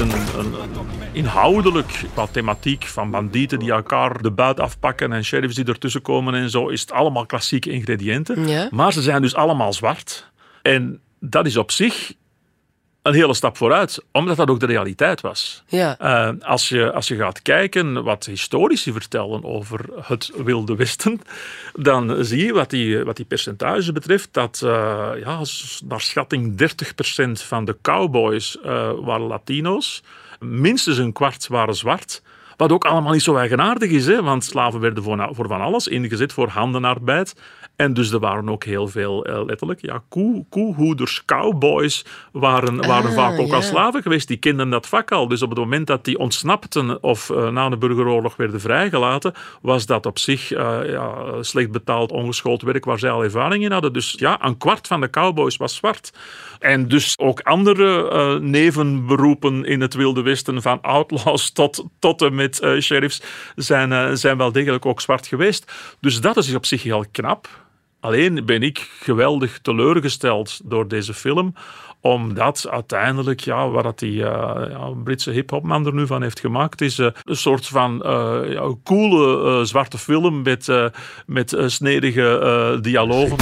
Een, 0.00 0.38
een 0.38 0.54
inhoudelijk 1.12 2.04
qua 2.12 2.26
thematiek 2.26 2.84
van 2.84 3.10
bandieten 3.10 3.58
die 3.58 3.72
elkaar 3.72 4.22
de 4.22 4.30
buit 4.30 4.60
afpakken 4.60 5.12
en 5.12 5.24
sheriffs 5.24 5.54
die 5.54 5.64
ertussen 5.64 6.02
komen 6.02 6.34
en 6.34 6.50
zo, 6.50 6.68
is 6.68 6.80
het 6.80 6.92
allemaal 6.92 7.26
klassieke 7.26 7.70
ingrediënten. 7.70 8.48
Ja. 8.48 8.68
Maar 8.70 8.92
ze 8.92 9.02
zijn 9.02 9.22
dus 9.22 9.34
allemaal 9.34 9.72
zwart. 9.72 10.30
En 10.62 11.00
dat 11.20 11.46
is 11.46 11.56
op 11.56 11.70
zich 11.70 12.12
een 13.02 13.14
hele 13.14 13.34
stap 13.34 13.56
vooruit, 13.56 14.04
omdat 14.12 14.36
dat 14.36 14.50
ook 14.50 14.60
de 14.60 14.66
realiteit 14.66 15.20
was. 15.20 15.62
Ja. 15.66 15.96
Uh, 16.00 16.40
als, 16.40 16.68
je, 16.68 16.92
als 16.92 17.08
je 17.08 17.16
gaat 17.16 17.42
kijken 17.42 18.04
wat 18.04 18.24
historici 18.24 18.92
vertellen 18.92 19.44
over 19.44 19.84
het 20.00 20.32
Wilde 20.44 20.76
Westen, 20.76 21.20
dan 21.74 22.24
zie 22.24 22.44
je 22.44 22.52
wat 22.52 22.70
die, 22.70 23.04
wat 23.04 23.16
die 23.16 23.24
percentage 23.24 23.92
betreft 23.92 24.28
dat 24.32 24.60
uh, 24.64 24.70
ja, 25.22 25.40
naar 25.84 26.00
schatting 26.00 26.70
30% 27.40 27.46
van 27.46 27.64
de 27.64 27.76
cowboys 27.82 28.58
uh, 28.64 28.90
waren 28.96 29.26
Latino's, 29.26 30.02
minstens 30.38 30.98
een 30.98 31.12
kwart 31.12 31.46
waren 31.46 31.74
zwart. 31.74 32.22
Wat 32.56 32.72
ook 32.72 32.84
allemaal 32.84 33.12
niet 33.12 33.22
zo 33.22 33.36
eigenaardig 33.36 33.90
is, 33.90 34.06
hè? 34.06 34.22
want 34.22 34.44
slaven 34.44 34.80
werden 34.80 35.02
voor, 35.02 35.28
voor 35.32 35.46
van 35.48 35.60
alles 35.60 35.88
ingezet, 35.88 36.32
voor 36.32 36.48
handenarbeid. 36.48 37.34
En 37.80 37.94
dus 37.94 38.10
er 38.10 38.18
waren 38.18 38.48
ook 38.48 38.64
heel 38.64 38.88
veel, 38.88 39.28
uh, 39.28 39.44
letterlijk, 39.44 39.80
ja, 39.80 40.02
koe, 40.08 40.44
koehoeders, 40.48 41.24
cowboys 41.24 42.04
waren, 42.32 42.86
waren 42.86 43.10
Ah, 43.10 43.16
vaak 43.16 43.38
ook 43.38 43.48
ja. 43.48 43.54
al 43.54 43.62
slaven 43.62 44.02
geweest. 44.02 44.28
Die 44.28 44.36
kenden 44.36 44.70
dat 44.70 44.86
vak 44.86 45.12
al. 45.12 45.28
Dus 45.28 45.42
op 45.42 45.48
het 45.48 45.58
moment 45.58 45.86
dat 45.86 46.04
die 46.04 46.18
ontsnapten 46.18 47.02
of 47.02 47.28
uh, 47.28 47.48
na 47.48 47.68
de 47.68 47.76
burgeroorlog 47.76 48.36
werden 48.36 48.60
vrijgelaten, 48.60 49.34
was 49.62 49.86
dat 49.86 50.06
op 50.06 50.18
zich 50.18 50.52
uh, 50.52 50.78
ja, 50.86 51.42
slecht 51.42 51.70
betaald, 51.70 52.12
ongeschoold 52.12 52.62
werk 52.62 52.84
waar 52.84 52.98
zij 52.98 53.10
al 53.10 53.24
ervaring 53.24 53.64
in 53.64 53.72
hadden. 53.72 53.92
Dus 53.92 54.14
ja, 54.18 54.44
een 54.44 54.58
kwart 54.58 54.86
van 54.86 55.00
de 55.00 55.10
cowboys 55.10 55.56
was 55.56 55.74
zwart. 55.74 56.12
En 56.58 56.88
dus 56.88 57.18
ook 57.18 57.40
andere 57.40 58.40
nevenberoepen 58.40 59.64
in 59.64 59.80
het 59.80 59.94
Wilde 59.94 60.22
Westen, 60.22 60.62
van 60.62 60.80
outlaws 60.80 61.50
tot, 61.60 61.84
tot 61.98 62.22
en 62.22 62.34
met 62.34 62.66
sheriffs, 62.80 63.22
zijn, 63.56 64.16
zijn 64.16 64.36
wel 64.36 64.52
degelijk 64.52 64.86
ook 64.86 65.00
zwart 65.00 65.26
geweest. 65.26 65.72
Dus 66.00 66.20
dat 66.20 66.36
is 66.36 66.54
op 66.54 66.66
zich 66.66 66.82
heel 66.82 67.04
knap. 67.12 67.48
Alleen 68.00 68.42
ben 68.46 68.62
ik 68.62 68.90
geweldig 69.00 69.58
teleurgesteld 69.58 70.60
door 70.64 70.88
deze 70.88 71.14
film, 71.14 71.54
omdat 72.00 72.66
uiteindelijk, 72.70 73.40
ja, 73.40 73.68
wat 73.68 73.84
dat 73.84 73.98
die 73.98 74.14
uh, 74.14 74.26
ja, 74.70 74.90
Britse 75.04 75.30
hip-hopman 75.30 75.86
er 75.86 75.94
nu 75.94 76.06
van 76.06 76.22
heeft 76.22 76.40
gemaakt, 76.40 76.80
is 76.80 76.98
uh, 76.98 77.06
een 77.24 77.36
soort 77.36 77.66
van 77.66 78.02
uh, 78.06 78.52
ja, 78.52 78.74
coole 78.84 79.64
zwarte 79.64 79.98
film 79.98 80.42
met, 80.42 80.68
met 81.26 81.56
snedige 81.66 82.78
dialogen. 82.82 83.36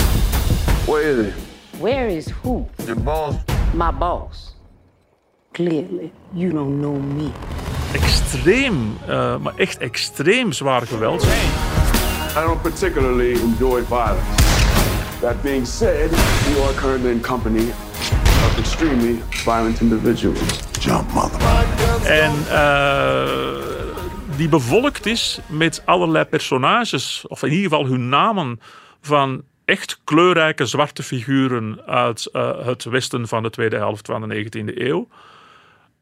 Where 0.86 1.10
is 1.10 1.16
he? 1.16 1.32
Where 1.80 2.16
is 2.16 2.26
who? 2.42 2.68
Your 2.84 3.02
boss. 3.02 3.34
My 3.74 3.90
boss. 3.98 4.56
Clearly, 5.52 6.12
you 6.32 6.52
don't 6.52 6.78
know 6.78 6.96
me. 7.16 7.28
Extreem, 7.92 8.96
maar 9.42 9.52
echt 9.56 9.78
extreem 9.78 10.52
zwaar 10.52 10.86
geweld. 10.86 11.22
I 11.22 12.40
don't 12.46 12.62
particularly 12.62 13.32
enjoy 13.32 13.82
violence. 13.82 14.47
That 15.20 15.42
being 15.42 15.66
said, 15.66 16.10
you 16.48 16.62
are 16.62 16.74
currently 16.74 17.10
in 17.10 17.20
company 17.20 17.70
of 18.46 18.58
extremely 18.58 19.18
violent 19.44 19.80
individuals. 19.80 20.60
Jump, 20.80 21.12
mother. 21.12 21.40
En 22.06 22.32
uh, 22.50 24.36
die 24.36 24.48
bevolkt 24.48 25.06
is 25.06 25.40
met 25.46 25.82
allerlei 25.84 26.24
personages, 26.24 27.24
of 27.28 27.42
in 27.42 27.52
ieder 27.52 27.70
geval 27.70 27.86
hun 27.86 28.08
namen 28.08 28.60
van 29.00 29.42
echt 29.64 30.00
kleurrijke 30.04 30.66
zwarte 30.66 31.02
figuren 31.02 31.80
uit 31.86 32.28
uh, 32.32 32.66
het 32.66 32.84
westen 32.84 33.28
van 33.28 33.42
de 33.42 33.50
tweede 33.50 33.76
helft 33.76 34.06
van 34.06 34.28
de 34.28 34.44
19e 34.44 34.76
eeuw. 34.76 35.08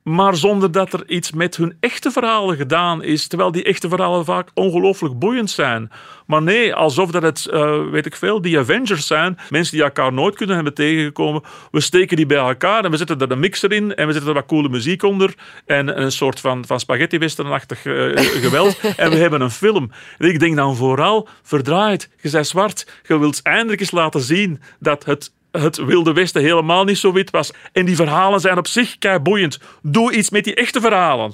Maar 0.09 0.37
zonder 0.37 0.73
dat 0.73 0.93
er 0.93 1.09
iets 1.09 1.33
met 1.33 1.57
hun 1.57 1.77
echte 1.81 2.11
verhalen 2.11 2.57
gedaan 2.57 3.03
is. 3.03 3.27
Terwijl 3.27 3.53
die 3.53 3.63
echte 3.63 3.89
verhalen 3.89 4.25
vaak 4.25 4.51
ongelooflijk 4.55 5.19
boeiend 5.19 5.51
zijn. 5.51 5.91
Maar 6.27 6.43
nee, 6.43 6.75
alsof 6.75 7.11
dat 7.11 7.23
het, 7.23 7.49
uh, 7.51 7.91
weet 7.91 8.07
ik 8.07 8.17
veel, 8.17 8.41
die 8.41 8.59
Avengers 8.59 9.07
zijn. 9.07 9.39
Mensen 9.51 9.75
die 9.75 9.85
elkaar 9.85 10.13
nooit 10.13 10.37
kunnen 10.37 10.55
hebben 10.55 10.75
tegengekomen. 10.75 11.43
We 11.71 11.81
steken 11.81 12.17
die 12.17 12.27
bij 12.27 12.37
elkaar 12.37 12.85
en 12.85 12.91
we 12.91 12.97
zetten 12.97 13.19
er 13.19 13.31
een 13.31 13.39
mixer 13.39 13.73
in. 13.73 13.95
En 13.95 14.07
we 14.07 14.13
zetten 14.13 14.31
er 14.31 14.37
wat 14.37 14.47
coole 14.47 14.69
muziek 14.69 15.03
onder. 15.03 15.35
En 15.65 16.01
een 16.03 16.13
soort 16.13 16.41
van, 16.41 16.67
van 16.67 16.81
spaghetti-westernachtig 16.81 17.85
uh, 17.85 18.19
geweld. 18.45 18.81
en 18.97 19.11
we 19.11 19.17
hebben 19.17 19.41
een 19.41 19.51
film. 19.51 19.91
En 20.19 20.29
ik 20.29 20.41
denk 20.41 20.57
dan 20.57 20.77
vooral, 20.77 21.29
verdraaid, 21.43 22.11
je 22.21 22.31
bent 22.31 22.47
zwart. 22.47 22.87
Je 23.03 23.19
wilt 23.19 23.43
eindelijk 23.43 23.81
eens 23.81 23.91
laten 23.91 24.21
zien 24.21 24.61
dat 24.79 25.05
het 25.05 25.35
het 25.61 25.77
Wilde 25.77 26.13
Westen 26.13 26.43
helemaal 26.43 26.85
niet 26.85 26.99
zo 26.99 27.13
wit 27.13 27.31
was. 27.31 27.53
En 27.73 27.85
die 27.85 27.97
verhalen 27.97 28.41
zijn 28.41 28.59
op 28.59 28.67
zich 28.67 28.99
kei 28.99 29.19
boeiend. 29.19 29.61
Doe 29.83 30.13
iets 30.13 30.31
met 30.31 30.45
die 30.45 30.55
echte 30.55 30.81
verhalen. 30.81 31.33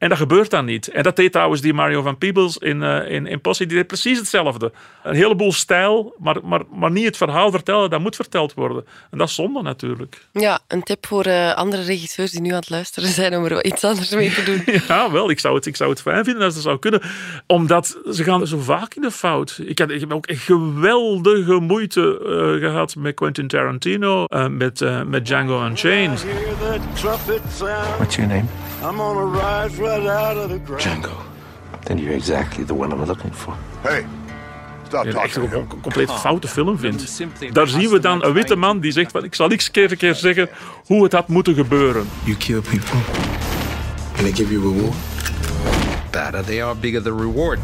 En 0.00 0.08
dat 0.08 0.18
gebeurt 0.18 0.50
dan 0.50 0.64
niet. 0.64 0.88
En 0.88 1.02
dat 1.02 1.16
deed 1.16 1.32
trouwens 1.32 1.60
die 1.60 1.74
Mario 1.74 2.02
van 2.02 2.18
Peebles 2.18 2.56
in, 2.56 2.82
uh, 2.82 3.10
in, 3.10 3.26
in 3.26 3.40
Posse. 3.40 3.66
Die 3.66 3.76
deed 3.76 3.86
precies 3.86 4.18
hetzelfde. 4.18 4.72
Een 5.02 5.14
heleboel 5.14 5.52
stijl, 5.52 6.14
maar, 6.18 6.36
maar, 6.42 6.60
maar 6.72 6.90
niet 6.90 7.04
het 7.04 7.16
verhaal 7.16 7.50
vertellen. 7.50 7.90
Dat 7.90 8.00
moet 8.00 8.16
verteld 8.16 8.54
worden. 8.54 8.84
En 9.10 9.18
dat 9.18 9.28
is 9.28 9.34
zonde 9.34 9.62
natuurlijk. 9.62 10.26
Ja, 10.32 10.60
een 10.68 10.82
tip 10.82 11.06
voor 11.06 11.26
uh, 11.26 11.54
andere 11.54 11.82
regisseurs 11.82 12.30
die 12.30 12.40
nu 12.40 12.50
aan 12.50 12.56
het 12.56 12.70
luisteren 12.70 13.08
zijn 13.08 13.36
om 13.36 13.44
er 13.44 13.50
wel 13.50 13.64
iets 13.64 13.84
anders 13.84 14.10
mee 14.10 14.34
te 14.34 14.42
doen. 14.42 14.62
ja, 14.88 15.10
wel. 15.10 15.30
Ik 15.30 15.40
zou 15.40 15.54
het, 15.54 15.66
ik 15.66 15.76
zou 15.76 15.90
het 15.90 16.00
fijn 16.00 16.24
vinden 16.24 16.42
als 16.42 16.54
dat 16.54 16.62
zou 16.62 16.78
kunnen. 16.78 17.02
Omdat 17.46 17.98
ze 18.10 18.24
gaan 18.24 18.46
zo 18.46 18.58
vaak 18.58 18.94
in 18.94 19.02
de 19.02 19.10
fout. 19.10 19.60
Ik 19.64 19.78
heb, 19.78 19.90
ik 19.90 20.00
heb 20.00 20.12
ook 20.12 20.26
echt 20.26 20.42
geweldige 20.42 21.54
moeite 21.54 22.20
uh, 22.22 22.68
gehad 22.68 22.96
met 22.96 23.14
Quentin 23.14 23.48
Tarantino. 23.48 24.24
met, 24.50 24.80
met 25.06 25.26
Django 25.26 25.64
Unchained. 25.64 26.24
What's 27.98 28.16
your 28.16 28.28
name? 28.28 28.69
I'm 28.82 29.00
on 29.00 29.16
a 29.16 29.24
rise 29.24 29.78
right 29.78 30.06
out 30.06 30.36
of 30.36 30.48
the 30.48 30.58
ground. 30.58 30.82
Django. 30.82 31.22
Then 31.84 31.98
you're 31.98 32.14
exactly 32.14 32.64
the 32.64 32.74
one 32.74 32.92
I'm 32.92 33.04
looking 33.04 33.34
for. 33.34 33.54
Hey. 33.82 34.06
Stop 34.86 35.04
die 35.04 35.20
echt 35.20 35.36
een 35.36 35.66
compleet 35.82 36.10
foute 36.12 36.48
film 36.48 36.78
vindt. 36.78 37.22
Daar 37.52 37.68
zien 37.68 37.90
we 37.90 37.98
dan 37.98 38.24
een 38.24 38.32
witte 38.32 38.56
man 38.56 38.80
die 38.80 38.92
zegt: 38.92 39.10
van, 39.10 39.24
Ik 39.24 39.34
zal 39.34 39.48
niks 39.48 39.70
keer 39.70 39.96
keer 39.96 40.14
zeggen 40.14 40.48
hoe 40.86 41.02
het 41.02 41.12
had 41.12 41.28
moeten 41.28 41.54
gebeuren. 41.54 42.08
You 42.24 42.36
kill 42.36 42.60
people. 42.60 42.98
And 44.16 44.18
they 44.18 44.32
give 44.32 44.52
you 44.52 44.72
reward. 44.72 44.96
Better 46.10 46.44
they 46.44 46.64
are, 46.64 46.74
bigger 46.74 47.02
the 47.02 47.14
reward. 47.16 47.58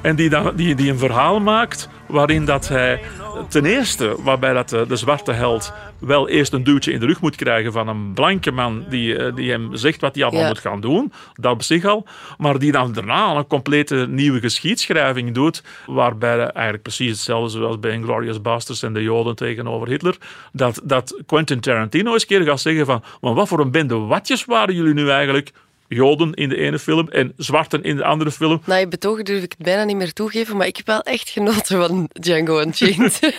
En 0.00 0.16
die, 0.16 0.28
dan, 0.28 0.56
die, 0.56 0.74
die 0.74 0.90
een 0.90 0.98
verhaal 0.98 1.40
maakt 1.40 1.88
waarin 2.06 2.44
dat 2.44 2.68
hij 2.68 3.00
ten 3.48 3.64
eerste, 3.64 4.16
waarbij 4.22 4.52
dat 4.52 4.68
de, 4.68 4.84
de 4.88 4.96
zwarte 4.96 5.32
held 5.32 5.72
wel 5.98 6.28
eerst 6.28 6.52
een 6.52 6.64
duwtje 6.64 6.92
in 6.92 7.00
de 7.00 7.06
rug 7.06 7.20
moet 7.20 7.36
krijgen 7.36 7.72
van 7.72 7.88
een 7.88 8.12
blanke 8.12 8.50
man 8.50 8.84
die, 8.88 9.32
die 9.32 9.50
hem 9.50 9.76
zegt 9.76 10.00
wat 10.00 10.14
hij 10.14 10.24
allemaal 10.24 10.42
Ja. 10.42 10.48
moet 10.48 10.58
gaan 10.58 10.80
doen, 10.80 11.12
dat 11.34 11.52
op 11.52 11.62
zich 11.62 11.84
al, 11.84 12.06
maar 12.38 12.58
die 12.58 12.72
dan 12.72 12.92
daarna 12.92 13.34
een 13.34 13.46
complete 13.46 14.06
nieuwe 14.08 14.40
geschiedschrijving 14.40 15.34
doet, 15.34 15.62
waarbij 15.86 16.38
eigenlijk 16.38 16.82
precies 16.82 17.10
hetzelfde 17.10 17.58
zoals 17.58 17.80
bij 17.80 17.92
Inglourious 17.92 18.40
Basterds 18.40 18.82
en 18.82 18.92
de 18.92 19.02
Joden 19.02 19.36
tegenover 19.36 19.88
Hitler, 19.88 20.16
dat, 20.52 20.80
dat 20.84 21.22
Quentin 21.26 21.60
Tarantino 21.60 22.12
eens 22.12 22.22
een 22.22 22.28
keer 22.28 22.42
gaat 22.42 22.60
zeggen 22.60 22.86
van, 22.86 23.02
maar 23.20 23.34
wat 23.34 23.48
voor 23.48 23.60
een 23.60 23.70
bende 23.70 23.94
watjes 23.94 24.44
waren 24.44 24.74
jullie 24.74 24.94
nu 24.94 25.10
eigenlijk? 25.10 25.52
Joden 25.92 26.34
in 26.34 26.48
de 26.48 26.56
ene 26.56 26.78
film 26.78 27.08
en 27.08 27.32
zwarten 27.36 27.82
in 27.82 27.96
de 27.96 28.04
andere 28.04 28.30
film. 28.30 28.60
Na 28.64 28.76
je 28.76 28.88
betogen 28.88 29.24
durf 29.24 29.42
ik 29.42 29.54
het 29.56 29.66
bijna 29.66 29.84
niet 29.84 29.96
meer 29.96 30.12
toegeven, 30.12 30.56
maar 30.56 30.66
ik 30.66 30.76
heb 30.76 30.86
wel 30.86 31.02
echt 31.02 31.28
genoten 31.28 31.86
van 31.86 32.10
Django 32.12 32.60
Unchained. 32.60 33.20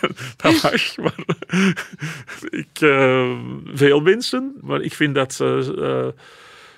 dat 0.36 0.62
mag, 0.62 0.96
maar 0.96 1.14
ik, 2.50 2.80
uh, 2.80 3.32
veel 3.74 4.00
mensen, 4.00 4.54
maar 4.60 4.80
ik 4.80 4.94
vind 4.94 5.14
dat 5.14 5.38
uh, 5.42 5.68
uh, 5.76 6.06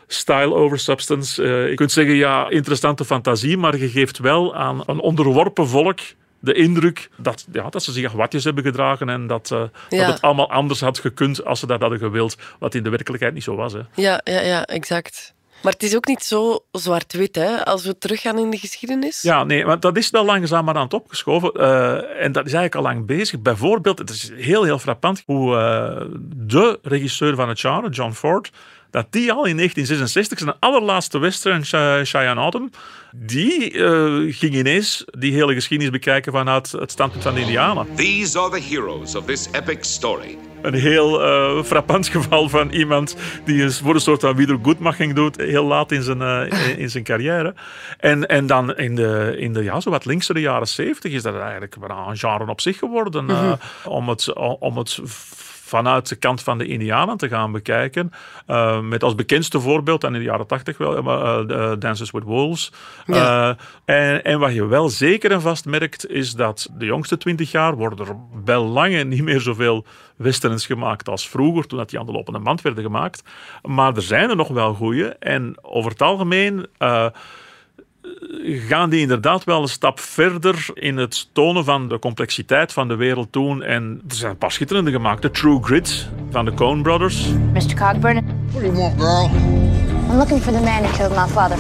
style 0.07 0.55
over 0.55 0.79
substance, 0.79 1.43
je 1.43 1.75
kunt 1.75 1.93
zeggen 1.93 2.15
ja, 2.15 2.51
interessante 2.51 3.05
fantasie, 3.05 3.57
maar 3.57 3.79
je 3.79 3.89
geeft 3.89 4.19
wel 4.19 4.55
aan 4.55 4.83
een 4.87 5.01
onderworpen 5.01 5.69
volk 5.69 6.01
de 6.41 6.53
indruk 6.55 7.09
dat, 7.17 7.47
ja, 7.53 7.69
dat 7.69 7.83
ze 7.83 7.93
zich 7.93 8.13
watjes 8.13 8.45
hebben 8.45 8.65
gedragen 8.65 9.09
en 9.09 9.27
dat, 9.27 9.51
uh, 9.53 9.63
Ja. 9.89 10.05
dat 10.05 10.15
het 10.15 10.23
allemaal 10.23 10.51
anders 10.51 10.81
had 10.81 10.99
gekund 10.99 11.45
als 11.45 11.61
ze 11.61 11.67
dat 11.67 11.81
hadden 11.81 11.99
gewild, 11.99 12.37
wat 12.59 12.75
in 12.75 12.83
de 12.83 12.91
werkelijkheid 12.91 13.35
niet 13.35 13.43
zo 13.43 13.57
was. 13.57 13.73
Hè. 13.73 13.81
ja, 13.95 14.21
ja, 14.25 14.41
ja, 14.41 14.65
exact. 14.65 15.35
Maar 15.63 15.73
het 15.73 15.83
is 15.83 15.97
ook 15.97 16.07
niet 16.07 16.23
zo 16.23 16.65
zwart-wit, 16.73 17.37
hè, 17.37 17.65
als 17.65 17.85
we 17.85 17.99
teruggaan 17.99 18.39
in 18.39 18.51
de 18.51 18.57
geschiedenis. 18.59 19.23
Ja, 19.23 19.45
nee, 19.45 19.65
maar 19.65 19.81
dat 19.81 19.97
is 19.97 20.11
wel 20.11 20.25
langzaam 20.25 20.65
maar 20.65 20.75
aan 20.75 20.85
het 20.85 20.95
opgeschoven. 20.95 21.53
Uh, 21.57 22.25
en 22.25 22.33
dat 22.33 22.47
is 22.47 22.53
eigenlijk 22.53 22.75
al 22.75 22.83
lang 22.83 23.07
bezig. 23.07 23.41
Bijvoorbeeld, 23.41 23.99
het 23.99 24.11
is 24.11 24.31
heel, 24.37 24.65
heel 24.65 24.79
frappant 24.79 25.23
hoe 25.27 25.55
uh, 25.55 26.17
de 26.37 26.79
regisseur 26.83 27.35
van 27.35 27.49
het 27.49 27.61
genre, 27.61 27.89
John 27.89 28.13
Ford, 28.13 28.51
dat 28.91 29.07
die 29.11 29.33
al 29.33 29.45
in 29.45 29.57
1966 29.57 30.39
zijn 30.39 30.55
allerlaatste 30.59 31.19
western, 31.19 31.65
Cheyenne 32.05 32.41
Autumn, 32.41 32.71
die 33.13 33.73
uh, 33.73 34.35
ging 34.35 34.55
ineens 34.55 35.05
die 35.19 35.33
hele 35.33 35.55
geschiedenis 35.55 35.93
bekijken 35.93 36.33
vanuit 36.33 36.73
het 36.73 36.91
standpunt 36.91 37.23
van 37.23 37.35
de 37.35 37.41
Indianen. 37.41 37.87
These 37.95 38.39
are 38.39 38.51
the 38.51 38.75
heroes 38.75 39.15
of 39.15 39.25
this 39.25 39.49
epic 39.53 39.79
story. 39.81 40.39
Een 40.63 40.75
heel 40.75 41.27
uh, 41.27 41.63
frappant 41.63 42.09
geval 42.17 42.49
van 42.49 42.71
iemand 42.71 43.17
die 43.45 43.63
eens 43.63 43.81
voor 43.81 43.95
een 43.95 44.01
soort 44.01 44.21
van 44.21 44.37
wiedergoedmaching 44.37 45.15
doet, 45.15 45.37
heel 45.37 45.65
laat 45.65 45.93
in 45.93 46.03
zijn, 46.03 46.21
uh, 46.21 46.69
in, 46.69 46.79
in, 46.79 46.91
zijn 46.91 47.05
carrière. 47.05 47.55
En, 47.99 48.27
en 48.27 48.47
dan 48.47 48.77
in 48.77 48.95
de, 48.95 49.35
in 49.39 49.53
de 49.53 49.63
ja, 49.63 49.81
zo 49.81 49.91
wat 49.91 50.05
linksere 50.05 50.41
jaren 50.41 50.69
zeventig 50.69 51.13
is 51.13 51.23
dat 51.23 51.37
eigenlijk 51.37 51.77
een 51.81 52.19
genre 52.19 52.51
op 52.51 52.61
zich 52.61 52.79
geworden. 52.79 53.25
Mm 53.25 53.31
-hmm. 53.31 53.59
om 53.85 54.09
het, 54.09 54.33
om 54.59 54.77
het 54.77 54.99
vanuit 55.71 56.09
de 56.09 56.17
kant 56.17 56.43
van 56.43 56.59
de 56.59 56.67
Indianen 56.67 57.17
te 57.17 57.29
gaan 57.29 57.53
bekijken. 57.53 58.13
Uh, 58.49 58.81
met 58.81 59.03
als 59.03 59.15
bekendste 59.15 59.61
voorbeeld, 59.61 60.05
en 60.05 60.15
in 60.15 60.21
de 60.21 60.27
jaren 60.27 60.47
tachtig 60.47 60.79
wel, 60.79 60.97
uh, 61.51 61.73
Dances 61.79 62.11
with 62.11 62.23
Wolves. 62.23 62.73
Ja. 63.07 63.57
En, 63.85 64.25
en, 64.25 64.39
wat 64.39 64.55
je 64.55 64.67
wel 64.67 64.89
zeker 64.89 65.31
en 65.31 65.41
vast 65.41 65.65
merkt, 65.65 66.11
is 66.11 66.33
dat 66.33 66.69
de 66.73 66.85
jongste 66.85 67.17
twintig 67.17 67.51
jaar 67.51 67.77
worden 67.77 68.07
er 68.07 68.17
bij 68.45 68.59
lange 68.59 69.05
niet 69.05 69.23
meer 69.23 69.41
zoveel 69.41 69.85
westerns 70.17 70.67
gemaakt 70.67 71.09
als 71.09 71.29
vroeger, 71.29 71.67
toen 71.67 71.79
dat 71.79 71.91
die 71.91 71.99
aan 71.99 72.07
de 72.07 72.13
lopende 72.13 72.41
band 72.41 72.63
werden 72.63 72.85
gemaakt. 72.85 73.23
Maar 73.63 73.97
er 73.97 74.03
zijn 74.03 74.31
er 74.31 74.37
nog 74.37 74.49
wel 74.49 74.75
goede. 74.75 75.17
En 75.19 75.55
over 75.63 75.91
het 75.91 76.03
algemeen 76.03 76.67
gaan 78.45 78.91
die 78.91 79.01
inderdaad 79.01 79.45
wel 79.45 79.63
een 79.63 79.69
stap 79.69 80.01
verder 80.01 80.67
in 80.75 80.97
het 80.97 81.29
tonen 81.33 81.65
van 81.65 81.89
de 81.89 81.99
complexiteit 81.99 82.73
van 82.73 82.89
de 82.89 82.97
wereld 82.97 83.33
toen. 83.33 83.63
En 83.63 84.03
er 84.09 84.15
zijn 84.15 84.31
een 84.31 84.39
paar 84.39 84.53
schitterende 84.53 84.91
gemaakt. 84.91 85.23
The 85.23 85.31
True 85.31 85.63
Grit 85.63 86.09
van 86.31 86.45
de 86.45 86.55
Coen 86.55 86.83
Brothers. 86.83 87.27
Mr. 87.53 87.75
Cogburn. 87.75 88.25
What 88.51 88.63
do 88.63 88.73
you 88.73 88.73
want, 88.73 89.01
girl? 89.01 89.31
I'm 90.11 90.17
looking 90.17 90.43
for 90.43 90.53
the 90.53 90.61
man 90.61 90.83
who 90.83 90.97
killed 90.97 91.17
my 91.17 91.33
father. 91.33 91.57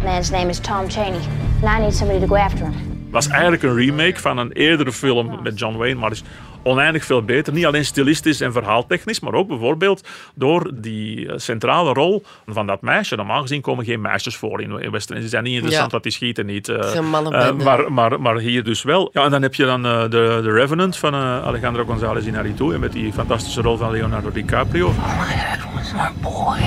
The 0.00 0.04
man's 0.04 0.30
name 0.30 0.48
is 0.48 0.58
Tom 0.58 0.88
Cheney. 0.88 1.20
And 1.62 1.78
I 1.78 1.80
need 1.80 1.94
somebody 1.94 2.20
to 2.20 2.26
go 2.26 2.36
after 2.36 2.64
him. 2.64 2.94
was 3.14 3.28
eigenlijk 3.28 3.62
een 3.62 3.74
remake 3.74 4.20
van 4.20 4.38
een 4.38 4.52
eerdere 4.52 4.92
film 4.92 5.42
met 5.42 5.58
John 5.58 5.76
Wayne, 5.76 5.94
maar 5.94 6.10
is 6.10 6.22
oneindig 6.64 7.04
veel 7.04 7.22
beter. 7.22 7.52
Niet 7.52 7.66
alleen 7.66 7.84
stilistisch 7.84 8.40
en 8.40 8.52
verhaaltechnisch, 8.52 9.20
maar 9.20 9.32
ook 9.32 9.48
bijvoorbeeld 9.48 10.08
door 10.34 10.70
die 10.74 11.28
eh, 11.28 11.38
centrale 11.38 11.92
rol 11.92 12.24
van 12.46 12.66
dat 12.66 12.80
meisje. 12.80 13.16
Normaal 13.16 13.40
gezien 13.40 13.60
komen 13.60 13.84
geen 13.84 14.00
meisjes 14.00 14.36
voor 14.36 14.60
in, 14.60 14.80
in 14.80 14.90
Western. 14.90 15.22
Ze 15.22 15.28
zijn 15.28 15.42
niet 15.42 15.52
interessant, 15.52 15.86
ja. 15.86 15.90
want 15.90 16.02
die 16.02 16.12
schieten 16.12 16.46
niet. 16.46 16.68
Uh, 16.68 16.76
uh, 16.94 17.52
maar, 17.52 17.92
maar, 17.92 18.20
maar 18.20 18.38
hier 18.38 18.64
dus 18.64 18.82
wel. 18.82 19.10
Ja, 19.12 19.24
en 19.24 19.30
dan 19.30 19.42
heb 19.42 19.54
je 19.54 19.64
dan 19.64 19.86
uh, 19.86 20.02
de, 20.02 20.08
de 20.42 20.52
Revenant 20.52 20.96
van 20.96 21.14
Alejandro 21.14 21.84
González 21.84 22.26
Inarritu 22.26 22.78
met 22.78 22.92
die 22.92 23.12
fantastische 23.12 23.60
rol 23.60 23.76
van 23.76 23.90
Leonardo 23.90 24.32
DiCaprio. 24.32 24.88
My 24.88 25.54
was 25.74 25.92
our 25.94 26.12
boy. 26.22 26.60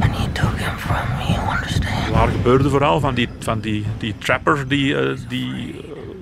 And 0.00 0.12
he 0.14 0.26
took 0.32 0.58
him 0.58 0.76
from 0.76 1.08
me, 1.18 1.32
you 1.34 1.56
understand? 1.56 2.10
Waar 2.10 2.28
gebeurde 2.28 2.68
vooral 2.68 3.00
van 3.00 3.14
die, 3.14 3.28
van 3.38 3.60
die, 3.60 3.84
die 3.98 4.14
trapper 4.18 4.68
die, 4.68 4.96
die 5.28 5.74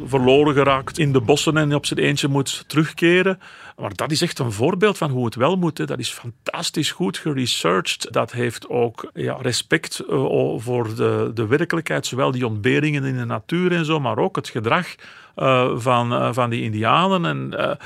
verloren 0.06 0.54
geraakt 0.54 0.98
in 0.98 1.12
de 1.12 1.20
bossen 1.20 1.56
en 1.56 1.74
op 1.74 1.86
zijn 1.86 2.00
eentje 2.00 2.28
moet 2.28 2.64
terugkeren. 2.66 3.38
Maar 3.76 3.94
dat 3.94 4.10
is 4.10 4.22
echt 4.22 4.38
een 4.38 4.52
voorbeeld 4.52 4.98
van 4.98 5.10
hoe 5.10 5.24
het 5.24 5.34
wel 5.34 5.56
moet. 5.56 5.86
Dat 5.86 5.98
is 5.98 6.10
fantastisch 6.10 6.90
goed 6.90 7.18
geresearched. 7.18 8.12
Dat 8.12 8.32
heeft 8.32 8.68
ook 8.68 9.10
ja, 9.14 9.36
respect 9.40 10.04
uh, 10.08 10.54
voor 10.56 10.94
de, 10.94 11.30
de 11.34 11.46
werkelijkheid, 11.46 12.06
zowel 12.06 12.30
die 12.30 12.46
ontberingen 12.46 13.04
in 13.04 13.16
de 13.16 13.24
natuur 13.24 13.72
en 13.72 13.84
zo, 13.84 14.00
maar 14.00 14.18
ook 14.18 14.36
het 14.36 14.48
gedrag 14.48 14.94
uh, 15.36 15.70
van, 15.76 16.12
uh, 16.12 16.28
van 16.32 16.50
die 16.50 16.62
Indianen. 16.62 17.24
En 17.24 17.78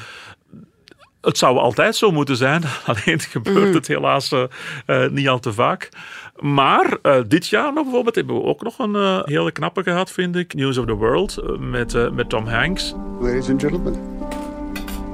het 1.28 1.38
zou 1.38 1.58
altijd 1.58 1.96
zo 1.96 2.10
moeten 2.10 2.36
zijn, 2.36 2.62
alleen 2.86 3.20
gebeurt 3.20 3.68
mm. 3.68 3.74
het 3.74 3.86
helaas 3.86 4.32
uh, 4.32 4.42
uh, 4.86 5.08
niet 5.08 5.28
al 5.28 5.38
te 5.38 5.52
vaak. 5.52 5.88
Maar 6.38 6.96
uh, 7.02 7.16
dit 7.26 7.46
jaar 7.46 7.72
nog 7.72 7.82
bijvoorbeeld 7.82 8.14
hebben 8.14 8.34
we 8.34 8.42
ook 8.42 8.62
nog 8.62 8.78
een 8.78 9.22
hele 9.24 9.52
knappe 9.52 9.82
gehad, 9.82 10.10
vind 10.10 10.36
ik. 10.36 10.54
News 10.54 10.78
of 10.78 10.86
the 10.86 10.94
World 10.94 11.58
met, 11.58 12.12
met 12.12 12.28
Tom 12.28 12.46
Hanks. 12.46 12.94
Ladies 13.20 13.48
and 13.48 13.60
gentlemen, 13.60 13.94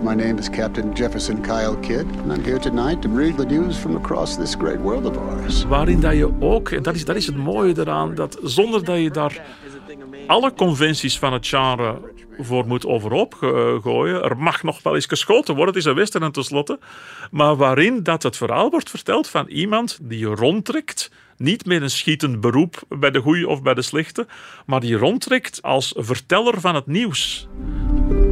my 0.03 0.15
name 0.15 0.39
is 0.39 0.51
Captain 0.51 0.93
Jefferson 0.93 1.41
Kyle 1.41 1.77
Kidd. 1.81 2.05
And 2.23 2.33
I'm 2.37 2.45
here 2.45 2.59
tonight 2.59 3.03
to 3.03 3.09
read 3.17 3.37
the 3.37 3.47
news 3.47 3.77
from 3.77 3.97
across 3.97 4.37
this 4.37 4.55
great 4.55 4.81
world 4.81 5.07
of 5.07 5.17
ours. 5.17 5.65
Waarin 5.65 6.01
dat 6.01 6.17
je 6.17 6.31
ook, 6.41 6.71
en 6.71 6.83
dat 6.83 6.95
is, 6.95 7.05
dat 7.05 7.17
is 7.17 7.27
het 7.27 7.37
mooie 7.37 7.75
eraan, 7.79 8.15
dat 8.15 8.39
zonder 8.43 8.85
dat 8.85 8.99
je 8.99 9.11
daar 9.11 9.43
alle 10.27 10.53
conventies 10.55 11.19
van 11.19 11.33
het 11.33 11.47
genre 11.47 11.99
voor 12.39 12.67
moet 12.67 12.87
overhoop 12.87 13.35
gooien. 13.83 14.23
Er 14.23 14.37
mag 14.37 14.63
nog 14.63 14.83
wel 14.83 14.95
eens 14.95 15.07
geschoten 15.07 15.55
worden, 15.55 15.75
het 15.75 15.85
is 15.85 15.91
een 15.91 15.97
western 15.97 16.33
tenslotte. 16.33 16.79
Maar 17.31 17.57
waarin 17.57 18.03
dat 18.03 18.23
het 18.23 18.37
verhaal 18.37 18.71
wordt 18.71 18.91
verteld 18.91 19.29
van 19.29 19.49
iemand 19.49 19.99
die 20.03 20.25
rondtrekt 20.25 21.11
niet 21.37 21.67
meer 21.67 21.83
een 21.83 21.91
schietend 21.91 22.41
beroep 22.41 22.83
bij 22.89 23.11
de 23.11 23.21
goeie 23.21 23.49
of 23.49 23.63
bij 23.63 23.75
de 23.75 23.83
slechte, 23.83 24.27
maar 24.67 24.81
die 24.81 24.97
rondtrekt 24.97 25.63
als 25.63 25.95
verteller 25.97 26.61
van 26.61 26.75
het 26.75 26.87
nieuws. 26.87 27.49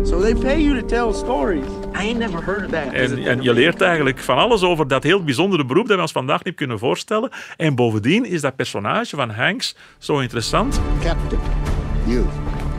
So 0.02 0.20
they 0.20 0.34
pay 0.34 0.60
you 0.62 0.80
to 0.80 0.86
tell 0.86 1.12
stories. 1.12 1.66
I 1.94 2.06
ain't 2.06 2.18
never 2.18 2.44
heard 2.44 2.64
of 2.64 2.70
that. 2.70 2.92
En, 2.92 3.24
en 3.24 3.42
je 3.42 3.52
leert 3.52 3.80
eigenlijk 3.80 4.18
van 4.18 4.36
alles 4.36 4.62
over 4.62 4.88
dat 4.88 5.02
heel 5.02 5.24
bijzondere 5.24 5.64
beroep 5.64 5.86
dat 5.86 5.96
we 5.96 6.02
ons 6.02 6.12
vandaag 6.12 6.44
niet 6.44 6.54
kunnen 6.54 6.78
voorstellen. 6.78 7.30
En 7.56 7.74
bovendien 7.74 8.24
is 8.24 8.40
dat 8.40 8.56
personage 8.56 9.16
van 9.16 9.30
Hanks 9.30 9.76
zo 9.98 10.18
interessant. 10.18 10.80
Captain, 11.02 11.40
you, 12.06 12.26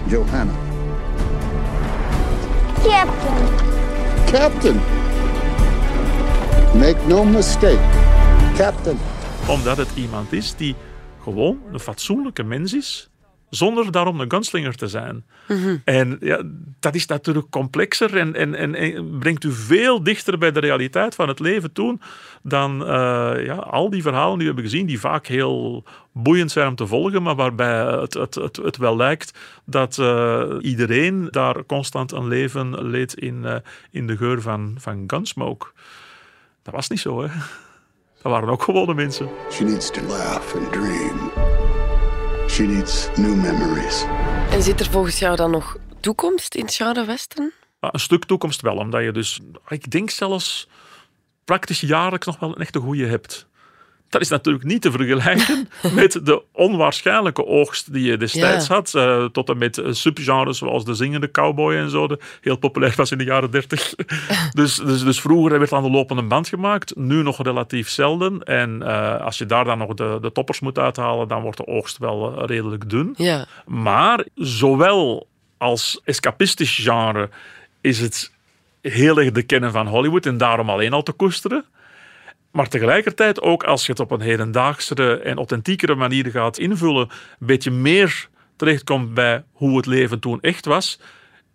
Johanna. 0.07 0.72
Captain. 3.03 3.47
Captain. 4.25 4.75
Make 6.79 7.07
no 7.07 7.23
mistake. 7.23 7.79
Captain. 8.55 8.97
Omdat 9.47 9.77
het 9.77 9.89
iemand 9.95 10.33
is 10.33 10.55
die 10.55 10.75
gewoon 11.21 11.59
een 11.71 11.79
fatsoenlijke 11.79 12.43
mens 12.43 12.73
is 12.73 13.09
zonder 13.49 13.91
daarom 13.91 14.19
een 14.19 14.31
gunslinger 14.31 14.75
te 14.75 14.87
zijn. 14.87 15.25
Mhm. 15.47 15.77
En 15.85 16.17
ja, 16.19 16.43
dat 16.79 16.95
is 16.95 17.05
natuurlijk 17.05 17.49
complexer 17.49 18.17
en, 18.17 18.35
en, 18.35 18.55
en, 18.55 18.75
en, 18.75 19.17
brengt 19.19 19.43
u 19.43 19.51
veel 19.51 20.03
dichter 20.03 20.37
bij 20.37 20.51
de 20.51 20.59
realiteit 20.59 21.15
van 21.15 21.27
het 21.27 21.39
leven 21.39 21.71
toen 21.71 22.01
dan 22.43 22.81
uh, 22.81 23.45
ja, 23.45 23.55
al 23.55 23.89
die 23.89 24.01
verhalen 24.01 24.37
die 24.37 24.47
we 24.47 24.53
hebben 24.53 24.63
gezien, 24.63 24.85
die 24.85 24.99
vaak 24.99 25.27
heel 25.27 25.83
boeiend 26.11 26.51
zijn 26.51 26.67
om 26.67 26.75
te 26.75 26.87
volgen, 26.87 27.23
maar 27.23 27.35
waarbij 27.35 27.85
het, 27.85 28.13
het, 28.13 28.35
het, 28.35 28.55
het 28.55 28.77
wel 28.77 28.95
lijkt 28.95 29.39
dat 29.65 29.97
uh, 29.97 30.43
iedereen 30.61 31.27
daar 31.29 31.65
constant 31.65 32.11
een 32.11 32.27
leven 32.27 32.87
leed 32.87 33.13
in, 33.13 33.41
uh, 33.43 33.55
in 33.91 34.07
de 34.07 34.17
geur 34.17 34.41
van, 34.41 34.75
van 34.79 35.03
gunsmoke. 35.07 35.67
Dat 36.61 36.73
was 36.73 36.89
niet 36.89 36.99
zo, 36.99 37.21
hè. 37.21 37.27
Dat 38.21 38.31
waren 38.31 38.49
ook 38.49 38.63
gewone 38.63 38.93
mensen. 38.93 39.29
She 39.51 39.63
needs 39.63 39.91
to 39.91 40.01
laugh 40.01 40.55
and 40.55 40.71
dream. 40.71 41.31
She 42.49 42.63
needs 42.63 43.09
new 43.15 43.35
memories. 43.35 44.05
En 44.51 44.63
zit 44.63 44.79
er 44.79 44.89
volgens 44.91 45.19
jou 45.19 45.35
dan 45.35 45.51
nog 45.51 45.77
toekomst 45.99 46.55
in 46.55 46.69
Charlotte 46.69 47.05
Western? 47.05 47.51
Een 47.79 47.99
stuk 47.99 48.25
toekomst 48.25 48.61
wel, 48.61 48.75
omdat 48.75 49.03
je 49.03 49.11
dus, 49.11 49.39
ik 49.67 49.91
denk 49.91 50.09
zelfs 50.09 50.67
praktisch 51.45 51.81
jaarlijks 51.81 52.25
nog 52.25 52.39
wel 52.39 52.49
een 52.49 52.61
echte 52.61 52.79
goede 52.79 53.05
hebt. 53.05 53.47
Dat 54.13 54.21
is 54.21 54.29
natuurlijk 54.29 54.63
niet 54.63 54.81
te 54.81 54.91
vergelijken 54.91 55.69
met 56.01 56.19
de 56.23 56.43
onwaarschijnlijke 56.51 57.45
oogst 57.45 57.93
die 57.93 58.03
je 58.03 58.17
destijds 58.17 58.67
had. 58.67 58.93
Uh, 58.95 59.25
tot 59.25 59.49
en 59.49 59.57
met 59.57 59.81
subgenres 59.89 60.57
zoals 60.57 60.85
de 60.85 60.93
zingende 60.93 61.31
cowboy 61.31 61.75
en 61.75 61.89
zo. 61.89 62.07
De 62.07 62.19
heel 62.41 62.55
populair 62.55 62.93
was 62.95 63.11
in 63.11 63.17
de 63.17 63.23
jaren 63.23 63.51
dertig. 63.51 63.93
dus, 64.51 64.75
dus, 64.75 65.03
dus 65.03 65.21
vroeger 65.21 65.59
werd 65.59 65.73
aan 65.73 65.83
de 65.83 65.89
lopende 65.89 66.23
band 66.23 66.47
gemaakt. 66.47 66.95
Nu 66.95 67.23
nog 67.23 67.43
relatief 67.43 67.89
zelden. 67.89 68.43
En 68.43 68.79
uh, 68.81 69.21
als 69.21 69.37
je 69.37 69.45
daar 69.45 69.65
dan 69.65 69.77
nog 69.77 69.93
de, 69.93 70.17
de 70.21 70.31
toppers 70.31 70.59
moet 70.59 70.79
uithalen, 70.79 71.27
dan 71.27 71.41
wordt 71.41 71.57
de 71.57 71.67
oogst 71.67 71.97
wel 71.97 72.33
uh, 72.37 72.45
redelijk 72.45 72.89
dun. 72.89 73.13
Ja. 73.17 73.45
Maar 73.65 74.25
zowel 74.35 75.27
als 75.57 76.01
escapistisch 76.03 76.75
genre 76.75 77.29
is 77.81 77.99
het 77.99 78.32
heel 78.91 79.19
erg 79.19 79.31
de 79.31 79.43
kennen 79.43 79.71
van 79.71 79.87
Hollywood 79.87 80.25
en 80.25 80.37
daarom 80.37 80.69
alleen 80.69 80.93
al 80.93 81.03
te 81.03 81.11
koesteren. 81.11 81.65
Maar 82.51 82.67
tegelijkertijd 82.67 83.41
ook 83.41 83.63
als 83.63 83.85
je 83.85 83.91
het 83.91 84.01
op 84.01 84.11
een 84.11 84.21
hedendaagsere 84.21 85.19
en 85.19 85.37
authentiekere 85.37 85.95
manier 85.95 86.25
gaat 86.25 86.57
invullen, 86.57 87.09
een 87.09 87.47
beetje 87.47 87.71
meer 87.71 88.29
terechtkomt 88.55 89.13
bij 89.13 89.43
hoe 89.51 89.77
het 89.77 89.85
leven 89.85 90.19
toen 90.19 90.41
echt 90.41 90.65
was, 90.65 90.99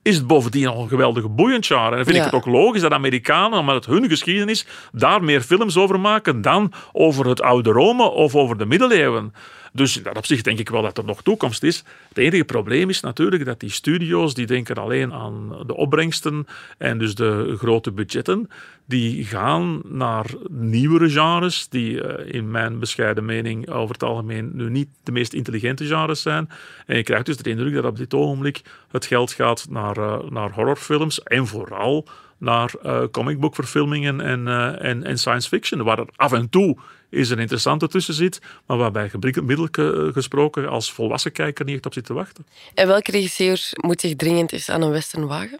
is 0.03 0.17
het 0.17 0.27
bovendien 0.27 0.67
al 0.67 0.83
een 0.83 0.89
geweldige 0.89 1.29
boeiend 1.29 1.67
genre. 1.67 1.91
En 1.91 1.97
dan 1.97 2.05
vind 2.05 2.17
ik 2.17 2.23
het 2.23 2.33
ook 2.33 2.47
logisch 2.47 2.81
dat 2.81 2.93
Amerikanen, 2.93 3.59
omdat 3.59 3.75
het 3.75 3.87
hun 3.87 4.09
geschiedenis, 4.09 4.67
daar 4.93 5.25
meer 5.25 5.41
films 5.41 5.77
over 5.77 6.01
maken 6.01 6.43
dan 6.43 6.73
over 6.93 7.27
het 7.27 7.43
oude 7.43 7.71
Rome 7.71 8.11
of 8.11 8.35
over 8.35 8.59
de 8.59 8.67
middeleeuwen. 8.67 9.35
Dus 9.73 9.97
in 9.97 10.03
dat 10.03 10.17
opzicht 10.17 10.45
denk 10.45 10.59
ik 10.59 10.69
wel 10.69 10.83
dat 10.83 10.99
er 10.99 11.05
nog 11.05 11.23
toekomst 11.23 11.63
is. 11.63 11.85
Het 12.09 12.19
enige 12.19 12.45
probleem 12.45 12.89
is 12.89 13.01
natuurlijk 13.01 13.45
dat 13.45 13.61
die 13.61 13.71
studio's, 13.71 14.35
die 14.35 14.47
denken 14.47 14.77
alleen 14.77 15.13
aan 15.13 15.63
de 15.67 15.77
opbrengsten 15.77 16.47
en 16.79 16.99
dus 16.99 17.15
de 17.15 17.55
grote 17.59 17.93
budgetten, 17.93 18.51
die 18.85 19.25
gaan 19.25 19.81
naar 19.85 20.27
nieuwere 20.49 21.11
genres, 21.11 21.69
die 21.69 22.03
eh, 22.03 22.35
in 22.35 22.51
mijn 22.51 22.79
bescheiden 22.79 23.25
mening 23.25 23.71
over 23.71 23.93
het 23.93 24.03
algemeen 24.03 24.51
nu 24.53 24.71
niet 24.71 24.89
de 25.03 25.13
meest 25.13 25.33
intelligente 25.33 25.87
genres 25.87 26.23
zijn. 26.23 26.51
En 26.87 26.97
je 26.97 27.03
krijgt 27.03 27.27
dus 27.27 27.37
de 27.37 27.51
indruk 27.51 27.75
dat 27.75 27.85
op 27.85 27.97
dit 27.97 28.15
ogenblik 28.15 28.63
het 28.91 29.07
geld 29.07 29.33
gaat 29.33 29.67
naar, 29.71 29.99
uh, 29.99 30.19
naar 30.31 30.51
horrorfilms 30.51 31.23
en 31.23 31.47
vooral 31.47 32.09
naar 32.39 32.73
uh, 32.85 33.03
comicboekverfilmingen 33.11 34.21
en, 34.21 34.49
en, 34.79 35.05
en 35.05 35.19
science 35.19 35.49
fiction, 35.49 35.83
waar 35.83 35.99
er 35.99 36.09
af 36.17 36.33
en 36.33 36.49
toe 36.49 36.77
is 37.11 37.31
een 37.31 37.39
interessante 37.39 37.89
tussen 37.89 38.15
zit, 38.15 38.41
maar 38.67 38.77
waarbij 38.77 39.11
gemiddeld 39.21 39.79
gesproken 40.13 40.69
als 40.69 40.93
volwassen 40.93 41.33
kijker 41.33 41.65
niet 41.65 41.75
echt 41.75 41.87
op 41.87 41.93
zit 41.93 42.05
te 42.05 42.13
wachten. 42.13 42.47
En 42.75 42.87
welke 42.87 43.11
regisseur 43.11 43.71
moet 43.75 44.01
zich 44.01 44.17
dringend 44.17 44.53
eens 44.53 44.71
aan 44.71 44.83
een 44.83 44.91
western 44.91 45.27
wagen? 45.27 45.59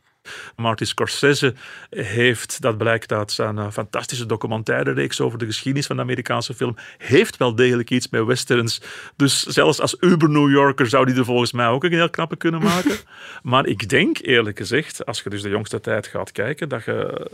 Martin 0.57 0.87
Scorsese 0.87 1.55
heeft, 1.91 2.61
dat 2.61 2.79
blijkt 2.79 3.13
uit 3.13 3.33
zijn 3.33 3.57
uh, 3.57 3.71
fantastische 3.71 4.27
documentaire 4.27 4.93
reeks 4.93 5.21
over 5.21 5.39
de 5.39 5.47
geschiedenis 5.47 5.87
van 5.87 5.97
de 5.97 6.03
Amerikaanse 6.03 6.55
film, 6.55 6.77
heeft 6.99 7.37
wel 7.37 7.55
degelijk 7.55 7.91
iets 7.91 8.09
met 8.09 8.25
westerns. 8.25 8.81
Dus 9.17 9.43
zelfs 9.43 9.81
als 9.81 9.97
uber-New 10.01 10.51
Yorker 10.51 10.89
zou 10.89 11.07
die 11.07 11.15
er 11.15 11.25
volgens 11.25 11.53
mij 11.53 11.67
ook 11.67 11.85
een 11.85 11.93
heel 11.93 12.11
knappe 12.11 12.37
kunnen 12.37 12.63
maken. 12.63 12.97
maar 13.43 13.67
ik 13.67 13.89
denk 13.89 14.19
eerlijk 14.19 14.59
gezegd, 14.59 15.07
als 15.07 15.21
je 15.21 15.31
dus 15.31 15.43
de 15.43 15.49
jongste 15.49 15.81
tijd 15.81 16.07
gaat 16.07 16.33
kijken, 16.33 16.69
dat 16.69 16.85
je 16.85 17.31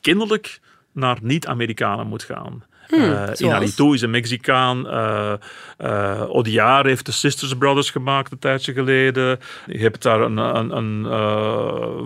kinderlijk 0.00 0.60
naar 0.92 1.18
niet-Amerikanen 1.22 2.06
moet 2.06 2.22
gaan. 2.22 2.64
Hmm, 2.86 3.26
Inarito 3.36 3.92
is 3.92 4.02
een 4.02 4.10
Mexicaan. 4.10 4.86
Uh, 4.86 5.32
uh, 5.80 6.22
Odiar 6.28 6.86
heeft 6.86 7.06
de 7.06 7.12
Sisters 7.12 7.56
Brothers 7.56 7.90
gemaakt 7.90 8.32
een 8.32 8.38
tijdje 8.38 8.72
geleden. 8.72 9.38
Je 9.66 9.78
hebt 9.78 10.02
daar 10.02 10.20
een, 10.20 10.36
een, 10.36 10.76
een 10.76 11.04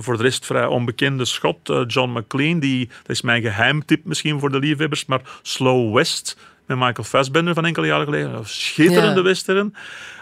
voor 0.03 0.17
de 0.17 0.23
rest 0.23 0.47
vrij 0.47 0.67
onbekende 0.67 1.25
schot, 1.25 1.73
John 1.87 2.19
McLean. 2.19 2.61
Die, 2.61 2.87
dat 2.87 3.11
is 3.11 3.23
mijn 3.23 3.43
geheimtip 3.43 4.05
misschien 4.05 4.41
voor 4.41 4.51
de 4.51 4.59
liefhebbers, 4.59 5.07
maar 5.07 5.21
Slow 5.43 5.95
West 5.95 6.37
met 6.71 6.87
Michael 6.87 7.09
Fassbender 7.09 7.55
van 7.55 7.65
enkele 7.65 7.87
jaren 7.87 8.05
geleden. 8.05 8.41
Schitterende 8.45 9.21
ja. 9.21 9.23
western. 9.23 9.75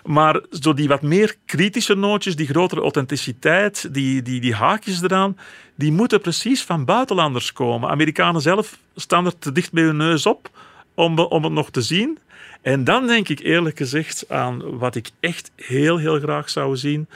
Maar 0.04 0.40
zo 0.50 0.74
die 0.74 0.88
wat 0.88 1.02
meer 1.02 1.34
kritische 1.46 1.94
nootjes, 1.94 2.36
die 2.36 2.46
grotere 2.46 2.80
authenticiteit, 2.80 3.94
die, 3.94 4.22
die, 4.22 4.40
die 4.40 4.54
haakjes 4.54 5.02
eraan, 5.02 5.36
die 5.74 5.92
moeten 5.92 6.20
precies 6.20 6.62
van 6.62 6.84
buitenlanders 6.84 7.52
komen. 7.52 7.90
Amerikanen 7.90 8.40
zelf 8.40 8.78
staan 8.94 9.26
er 9.26 9.38
te 9.38 9.52
dicht 9.52 9.72
bij 9.72 9.82
hun 9.82 9.96
neus 9.96 10.26
op 10.26 10.50
om, 10.94 11.18
om 11.18 11.44
het 11.44 11.52
nog 11.52 11.70
te 11.70 11.82
zien. 11.82 12.18
En 12.62 12.84
dan 12.84 13.06
denk 13.06 13.28
ik 13.28 13.40
eerlijk 13.40 13.76
gezegd 13.76 14.24
aan 14.28 14.78
wat 14.78 14.94
ik 14.94 15.10
echt 15.20 15.50
heel, 15.56 15.96
heel 15.96 16.18
graag 16.18 16.50
zou 16.50 16.76
zien. 16.76 17.08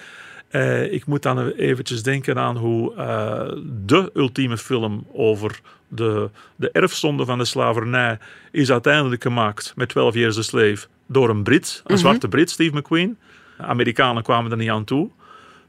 Uh, 0.50 0.92
ik 0.92 1.06
moet 1.06 1.22
dan 1.22 1.48
eventjes 1.48 2.02
denken 2.02 2.38
aan 2.38 2.56
hoe 2.56 2.94
uh, 2.94 3.62
de 3.86 4.10
ultieme 4.14 4.58
film 4.58 5.06
over 5.12 5.60
de, 5.94 6.30
de 6.56 6.70
erfzonde 6.70 7.24
van 7.24 7.38
de 7.38 7.44
slavernij 7.44 8.18
is 8.50 8.70
uiteindelijk 8.70 9.22
gemaakt 9.22 9.72
met 9.76 9.88
12 9.88 10.14
Years 10.14 10.38
a 10.38 10.42
Slave 10.42 10.86
door 11.06 11.28
een 11.28 11.42
Brit, 11.42 11.66
een 11.66 11.80
mm 11.82 11.82
-hmm. 11.86 11.96
zwarte 11.96 12.28
Brit, 12.28 12.50
Steve 12.50 12.76
McQueen. 12.76 13.18
Amerikanen 13.58 14.22
kwamen 14.22 14.50
er 14.50 14.56
niet 14.56 14.70
aan 14.70 14.84
toe. 14.84 15.10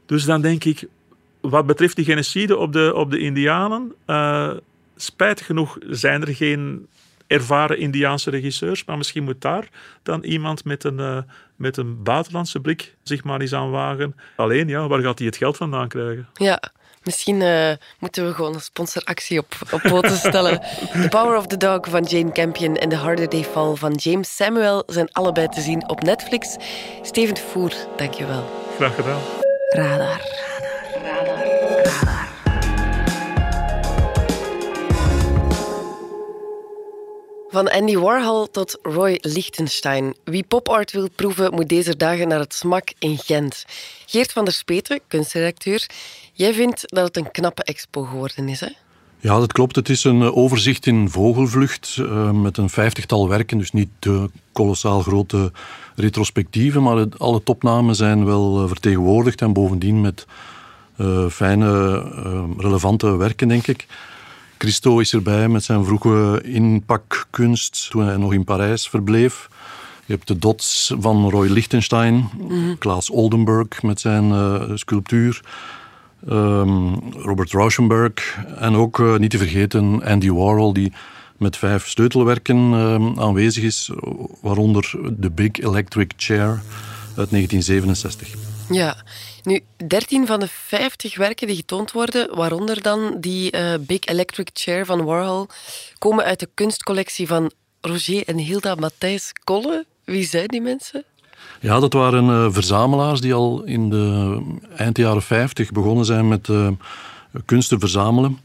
Dus 0.06 0.24
dan 0.24 0.40
denk 0.40 0.64
ik, 0.64 0.86
wat 1.40 1.66
betreft 1.66 1.96
die 1.96 2.04
genocide 2.04 2.56
op 2.56 2.72
de, 2.72 2.92
op 2.94 3.10
de 3.10 3.18
Indianen, 3.18 3.92
uh, 4.06 4.50
spijtig 4.96 5.46
genoeg 5.46 5.78
zijn 5.88 6.22
er 6.22 6.34
geen 6.34 6.86
ervaren 7.26 7.78
Indiaanse 7.78 8.30
regisseurs, 8.30 8.84
maar 8.84 8.96
misschien 8.96 9.24
moet 9.24 9.40
daar 9.40 9.68
dan 10.02 10.22
iemand 10.22 10.64
met 10.64 10.84
een, 10.84 10.98
uh, 10.98 11.18
met 11.56 11.76
een 11.76 12.02
buitenlandse 12.02 12.60
blik 12.60 12.94
zich 13.02 13.24
maar 13.24 13.40
eens 13.40 13.52
aan 13.52 13.70
wagen. 13.70 14.16
Alleen, 14.36 14.68
ja, 14.68 14.88
waar 14.88 15.00
gaat 15.00 15.18
hij 15.18 15.26
het 15.26 15.36
geld 15.36 15.56
vandaan 15.56 15.88
krijgen? 15.88 16.28
Ja. 16.34 16.62
Misschien 17.04 17.40
uh, 17.40 17.70
moeten 17.98 18.26
we 18.26 18.34
gewoon 18.34 18.54
een 18.54 18.60
sponsoractie 18.60 19.38
op, 19.38 19.54
op 19.70 19.80
poten 19.80 20.16
stellen. 20.16 20.60
The 21.02 21.08
Power 21.08 21.36
of 21.36 21.46
the 21.46 21.56
Dog 21.56 21.80
van 21.88 22.02
Jane 22.02 22.32
Campion 22.32 22.76
en 22.76 22.88
The 22.88 22.96
Harder 22.96 23.28
Day 23.28 23.44
Fall 23.44 23.74
van 23.74 23.92
James 23.94 24.36
Samuel 24.36 24.82
zijn 24.86 25.12
allebei 25.12 25.48
te 25.48 25.60
zien 25.60 25.88
op 25.88 26.02
Netflix. 26.02 26.56
Steven 27.02 27.36
Voer, 27.36 27.72
dankjewel. 27.96 28.44
Graag 28.76 28.94
gedaan. 28.94 29.20
Radar. 29.68 29.98
Radar. 29.98 30.20
Radar. 31.02 31.84
Radar. 31.84 32.33
Van 37.54 37.70
Andy 37.70 37.96
Warhol 37.96 38.50
tot 38.50 38.78
Roy 38.82 39.18
Lichtenstein. 39.20 40.14
Wie 40.24 40.44
popart 40.48 40.92
wil 40.92 41.08
proeven, 41.14 41.54
moet 41.54 41.68
deze 41.68 41.96
dagen 41.96 42.28
naar 42.28 42.38
het 42.38 42.54
SMAK 42.54 42.92
in 42.98 43.18
Gent. 43.18 43.64
Geert 44.06 44.32
van 44.32 44.44
der 44.44 44.54
Speten, 44.54 45.00
kunstredacteur. 45.08 45.86
Jij 46.32 46.54
vindt 46.54 46.82
dat 46.86 47.06
het 47.06 47.16
een 47.16 47.30
knappe 47.30 47.62
expo 47.64 48.02
geworden 48.02 48.48
is, 48.48 48.60
hè? 48.60 48.68
Ja, 49.18 49.38
dat 49.38 49.52
klopt. 49.52 49.76
Het 49.76 49.88
is 49.88 50.04
een 50.04 50.22
overzicht 50.32 50.86
in 50.86 51.10
vogelvlucht 51.10 51.96
uh, 52.00 52.30
met 52.30 52.56
een 52.56 52.70
vijftigtal 52.70 53.28
werken. 53.28 53.58
Dus 53.58 53.72
niet 53.72 53.90
de 53.98 54.30
kolossaal 54.52 55.02
grote 55.02 55.52
retrospectieven, 55.94 56.82
maar 56.82 57.06
alle 57.16 57.42
topnamen 57.42 57.94
zijn 57.94 58.24
wel 58.24 58.62
uh, 58.62 58.68
vertegenwoordigd 58.68 59.40
en 59.40 59.52
bovendien 59.52 60.00
met 60.00 60.26
fijne, 61.30 62.02
relevante 62.58 63.16
werken, 63.16 63.48
denk 63.48 63.66
ik. 63.66 63.86
Christo 64.58 64.98
is 64.98 65.12
erbij 65.12 65.48
met 65.48 65.64
zijn 65.64 65.84
vroege 65.84 66.40
inpakkunst 66.44 67.90
toen 67.90 68.06
hij 68.06 68.16
nog 68.16 68.32
in 68.32 68.44
Parijs 68.44 68.88
verbleef. 68.88 69.48
Je 70.06 70.12
hebt 70.12 70.28
de 70.28 70.38
dots 70.38 70.94
van 70.98 71.30
Roy 71.30 71.48
Lichtenstein, 71.48 72.14
mm 72.14 72.48
-hmm. 72.48 72.78
Klaas 72.78 73.10
Oldenburg 73.10 73.82
met 73.82 74.00
zijn 74.00 74.28
uh, 74.28 74.62
sculptuur, 74.74 75.40
um, 76.28 76.94
Robert 77.12 77.52
Rauschenberg 77.52 78.38
en 78.58 78.74
ook 78.74 78.98
uh, 78.98 79.16
niet 79.16 79.30
te 79.30 79.38
vergeten 79.38 80.02
Andy 80.04 80.30
Warhol 80.30 80.72
die 80.72 80.92
met 81.38 81.56
vijf 81.56 81.88
sleutelwerken 81.88 82.72
uh, 82.72 83.22
aanwezig 83.22 83.62
is, 83.62 83.90
waaronder 84.40 84.94
de 85.12 85.30
Big 85.30 85.52
Electric 85.52 86.12
Chair 86.16 86.62
uit 87.16 87.30
1967. 87.30 88.28
Ja, 88.68 88.96
nu 89.44 89.60
13 89.86 90.26
van 90.26 90.40
de 90.40 90.48
50 90.48 91.16
werken 91.16 91.46
die 91.46 91.56
getoond 91.56 91.92
worden, 91.92 92.36
waaronder 92.36 92.82
dan 92.82 93.16
die 93.20 93.56
uh, 93.56 93.74
Big 93.80 94.04
Electric 94.04 94.50
Chair 94.52 94.86
van 94.86 95.04
Warhol, 95.04 95.46
komen 95.98 96.24
uit 96.24 96.40
de 96.40 96.48
kunstcollectie 96.54 97.26
van 97.26 97.50
Roger 97.80 98.28
en 98.28 98.38
Hilda 98.38 98.74
Matthijs 98.74 99.32
Kolle. 99.44 99.86
Wie 100.04 100.26
zijn 100.26 100.48
die 100.48 100.60
mensen? 100.60 101.04
Ja, 101.60 101.80
dat 101.80 101.92
waren 101.92 102.24
uh, 102.28 102.46
verzamelaars 102.52 103.20
die 103.20 103.34
al 103.34 103.62
in 103.62 103.90
de 103.90 104.40
eind 104.76 104.96
jaren 104.96 105.22
50 105.22 105.72
begonnen 105.72 106.04
zijn 106.04 106.28
met 106.28 106.48
kunst 107.44 107.68
te 107.68 107.78
verzamelen. 107.78 108.38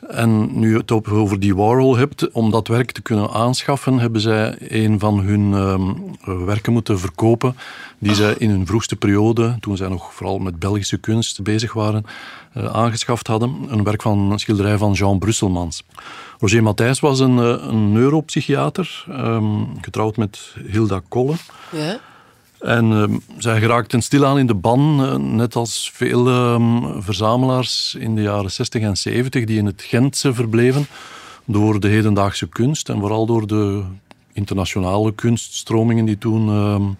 En 0.00 0.58
nu 0.58 0.70
je 0.70 0.76
het 0.76 0.92
over 1.10 1.40
die 1.40 1.56
Warhol 1.56 1.96
hebt, 1.96 2.30
om 2.30 2.50
dat 2.50 2.68
werk 2.68 2.92
te 2.92 3.02
kunnen 3.02 3.30
aanschaffen, 3.30 3.98
hebben 3.98 4.20
zij 4.20 4.56
een 4.58 4.98
van 4.98 5.20
hun 5.20 5.50
uh, 5.50 6.44
werken 6.44 6.72
moeten 6.72 6.98
verkopen, 6.98 7.56
die 7.98 8.14
zij 8.14 8.34
in 8.38 8.50
hun 8.50 8.66
vroegste 8.66 8.96
periode, 8.96 9.56
toen 9.60 9.76
zij 9.76 9.88
nog 9.88 10.14
vooral 10.14 10.38
met 10.38 10.58
Belgische 10.58 10.96
kunst 10.96 11.42
bezig 11.42 11.72
waren, 11.72 12.06
uh, 12.56 12.64
aangeschaft 12.64 13.26
hadden. 13.26 13.66
Een 13.68 13.84
werk 13.84 14.02
van 14.02 14.18
een 14.18 14.38
schilderij 14.38 14.78
van 14.78 14.92
Jean 14.92 15.18
Brusselmans. 15.18 15.82
Roger 16.38 16.62
Matthijs 16.62 17.00
was 17.00 17.20
een, 17.20 17.36
een 17.36 17.92
neuropsychiater, 17.92 19.04
um, 19.10 19.68
getrouwd 19.80 20.16
met 20.16 20.54
Hilda 20.66 21.00
Kolle. 21.08 21.34
Ja. 21.70 21.98
En 22.66 22.90
uh, 22.90 23.04
zij 23.38 23.58
geraakten 23.58 24.02
stilaan 24.02 24.38
in 24.38 24.46
de 24.46 24.54
ban, 24.54 25.00
uh, 25.00 25.14
net 25.14 25.56
als 25.56 25.90
veel 25.94 26.28
uh, 26.28 26.84
verzamelaars 26.98 27.96
in 27.98 28.14
de 28.14 28.22
jaren 28.22 28.50
60 28.50 28.82
en 28.82 28.96
70 28.96 29.44
die 29.44 29.58
in 29.58 29.66
het 29.66 29.82
Gentse 29.82 30.34
verbleven, 30.34 30.86
door 31.44 31.80
de 31.80 31.88
hedendaagse 31.88 32.48
kunst 32.48 32.88
en 32.88 33.00
vooral 33.00 33.26
door 33.26 33.46
de 33.46 33.82
internationale 34.32 35.14
kunststromingen 35.14 36.04
die 36.04 36.18
toen 36.18 36.96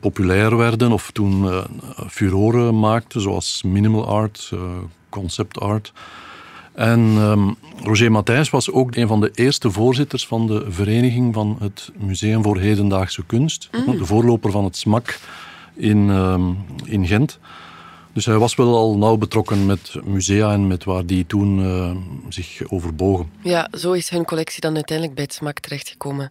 populair 0.00 0.56
werden 0.56 0.92
of 0.92 1.10
toen 1.10 1.64
furoren 2.08 2.78
maakten, 2.78 3.20
zoals 3.20 3.62
minimal 3.62 4.06
art, 4.06 4.52
concept 5.08 5.60
art. 5.60 5.92
En 6.74 7.00
um, 7.00 7.56
Roger 7.82 8.10
Matthijs 8.10 8.50
was 8.50 8.70
ook 8.70 8.96
een 8.96 9.06
van 9.06 9.20
de 9.20 9.30
eerste 9.34 9.70
voorzitters 9.70 10.26
van 10.26 10.46
de 10.46 10.64
Vereniging 10.68 11.34
van 11.34 11.56
het 11.60 11.90
Museum 11.96 12.42
voor 12.42 12.58
Hedendaagse 12.58 13.24
Kunst. 13.26 13.68
Mm. 13.86 13.98
De 13.98 14.04
voorloper 14.04 14.50
van 14.50 14.64
het 14.64 14.76
SMAK 14.76 15.18
in, 15.74 16.08
um, 16.08 16.56
in 16.84 17.06
Gent. 17.06 17.38
Dus 18.12 18.26
hij 18.26 18.38
was 18.38 18.54
wel 18.54 18.76
al 18.76 18.96
nauw 18.96 19.16
betrokken 19.16 19.66
met 19.66 19.94
musea 20.04 20.52
en 20.52 20.66
met 20.66 20.84
waar 20.84 21.06
die 21.06 21.26
toen 21.26 21.58
uh, 21.58 21.90
zich 22.28 22.62
overbogen. 22.68 23.30
Ja, 23.42 23.68
zo 23.78 23.92
is 23.92 24.08
hun 24.08 24.24
collectie 24.24 24.60
dan 24.60 24.74
uiteindelijk 24.74 25.16
bij 25.16 25.24
het 25.24 25.34
SMAK 25.34 25.58
terechtgekomen. 25.58 26.30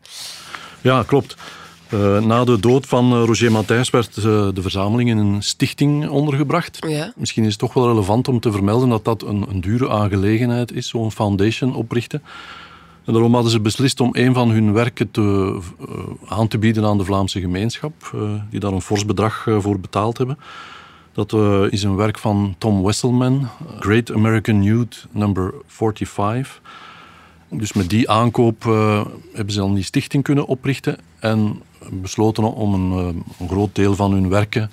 Ja, 0.82 1.04
klopt. 1.04 1.36
Uh, 1.90 2.26
na 2.26 2.44
de 2.44 2.60
dood 2.60 2.86
van 2.86 3.14
uh, 3.14 3.26
Roger 3.26 3.52
Matthijs 3.52 3.90
werd 3.90 4.18
uh, 4.18 4.24
de 4.54 4.62
verzameling 4.62 5.10
in 5.10 5.18
een 5.18 5.44
stichting 5.44 6.10
ondergebracht. 6.10 6.78
Ja. 6.88 7.14
Misschien 7.16 7.44
is 7.44 7.50
het 7.50 7.60
toch 7.60 7.74
wel 7.74 7.88
relevant 7.88 8.28
om 8.28 8.40
te 8.40 8.52
vermelden 8.52 8.90
dat 8.90 9.06
dat 9.06 9.24
een, 9.24 9.46
een 9.50 9.62
dure 9.62 9.90
aangelegenheid 9.90 10.72
is, 10.72 10.88
zo'n 10.88 11.12
foundation 11.12 11.76
oprichten. 11.76 12.24
En 13.06 13.14
daarom 13.14 13.34
hadden 13.34 13.52
ze 13.52 13.60
beslist 13.60 14.00
om 14.00 14.10
een 14.12 14.34
van 14.34 14.50
hun 14.50 14.74
werken 14.74 15.12
te, 15.12 15.60
aan 16.26 16.48
te 16.48 16.58
bieden 16.58 16.86
aan 16.86 16.98
de 16.98 17.04
Vlaamse 17.04 17.40
gemeenschap, 17.40 17.94
die 18.50 18.60
daar 18.60 18.72
een 18.72 18.82
fors 18.82 19.06
bedrag 19.06 19.48
voor 19.58 19.80
betaald 19.80 20.18
hebben. 20.18 20.38
Dat 21.14 21.34
is 21.70 21.84
een 21.84 21.96
werk 21.96 22.20
van 22.20 22.56
Tom 22.58 22.84
Wesselman, 22.84 23.50
Great 23.80 24.12
American 24.12 24.64
Youth 24.64 25.08
number 25.12 25.54
45. 25.68 26.62
Dus 27.50 27.74
met 27.74 27.90
die 27.90 28.10
aankoop 28.10 28.64
hebben 29.34 29.54
ze 29.54 29.60
dan 29.60 29.74
die 29.74 29.84
stichting 29.84 30.24
kunnen 30.24 30.46
oprichten 30.46 30.98
en 31.20 31.62
besloten 31.92 32.54
om 32.54 32.74
een, 32.74 32.92
een, 33.40 33.48
groot 33.48 33.76
deel 33.76 33.96
van 33.96 34.12
hun 34.12 34.30
werken 34.30 34.72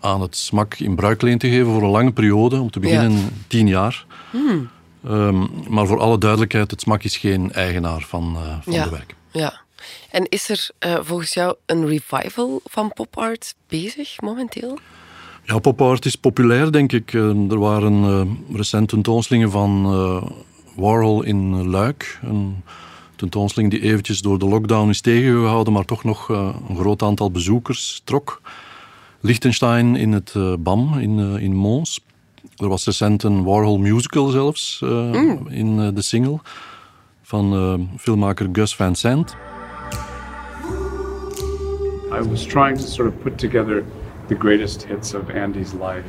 aan 0.00 0.20
het 0.20 0.36
SMAK 0.36 0.78
in 0.78 0.94
bruikleen 0.94 1.38
te 1.38 1.48
geven 1.48 1.72
voor 1.72 1.82
een 1.82 1.90
lange 1.90 2.12
periode, 2.12 2.60
om 2.60 2.70
te 2.70 2.80
beginnen 2.80 3.12
ja. 3.12 3.28
tien 3.46 3.68
jaar. 3.68 4.04
Hmm. 4.30 4.70
Um, 5.08 5.50
maar 5.68 5.86
voor 5.86 6.00
alle 6.00 6.18
duidelijkheid, 6.18 6.70
het 6.70 6.80
SMAK 6.80 7.04
is 7.04 7.16
geen 7.16 7.52
eigenaar 7.52 8.00
van, 8.00 8.36
uh, 8.36 8.54
van 8.62 8.72
ja. 8.72 8.84
de 8.84 8.90
werken. 8.90 9.16
Ja. 9.30 9.60
En 10.10 10.28
is 10.28 10.48
er 10.48 10.70
uh, 10.86 10.98
volgens 11.02 11.34
jou 11.34 11.54
een 11.66 11.86
revival 11.86 12.60
van 12.64 12.92
pop 12.92 13.18
art 13.18 13.54
bezig 13.68 14.20
momenteel? 14.20 14.78
Ja, 15.44 15.58
pop 15.58 15.80
art 15.80 16.04
is 16.04 16.16
populair, 16.16 16.72
denk 16.72 16.92
ik. 16.92 17.12
Er 17.12 17.58
waren 17.58 18.38
recent 18.52 18.88
tentoonstellingen 18.88 19.50
van 19.50 19.82
Warhol 20.76 21.22
in 21.22 21.68
Luik. 21.68 22.18
Een 22.22 22.62
tentoonstelling 23.20 23.72
die 23.72 23.80
eventjes 23.80 24.22
door 24.22 24.38
de 24.38 24.46
lockdown 24.46 24.88
is 24.88 25.00
tegengehouden, 25.00 25.72
maar 25.72 25.84
toch 25.84 26.04
nog 26.04 26.28
uh, 26.28 26.54
een 26.68 26.76
groot 26.76 27.02
aantal 27.02 27.30
bezoekers 27.30 28.00
trok. 28.04 28.40
Liechtenstein 29.20 29.96
in 29.96 30.12
het 30.12 30.34
BAM 30.58 30.98
in, 30.98 31.18
in 31.38 31.54
Mons. 31.54 32.00
Er 32.56 32.68
was 32.68 32.84
recent 32.84 33.22
een 33.22 33.44
Warhol 33.44 33.78
musical 33.78 34.28
zelfs 34.28 34.80
mm. 34.84 35.46
in 35.48 35.94
de 35.94 36.02
single 36.02 36.38
van 37.22 37.88
filmmaker 37.96 38.48
Gus 38.52 38.76
Van 38.76 38.94
Sant. 38.94 39.36
I 42.12 42.22
was 42.28 42.44
trying 42.44 42.76
to 42.76 42.86
sort 42.86 43.08
of 43.08 43.22
put 43.22 43.38
together 43.38 43.84
the 44.26 44.34
greatest 44.34 44.84
hits 44.84 45.14
of 45.14 45.30
Andy's 45.30 45.72
life 45.72 46.08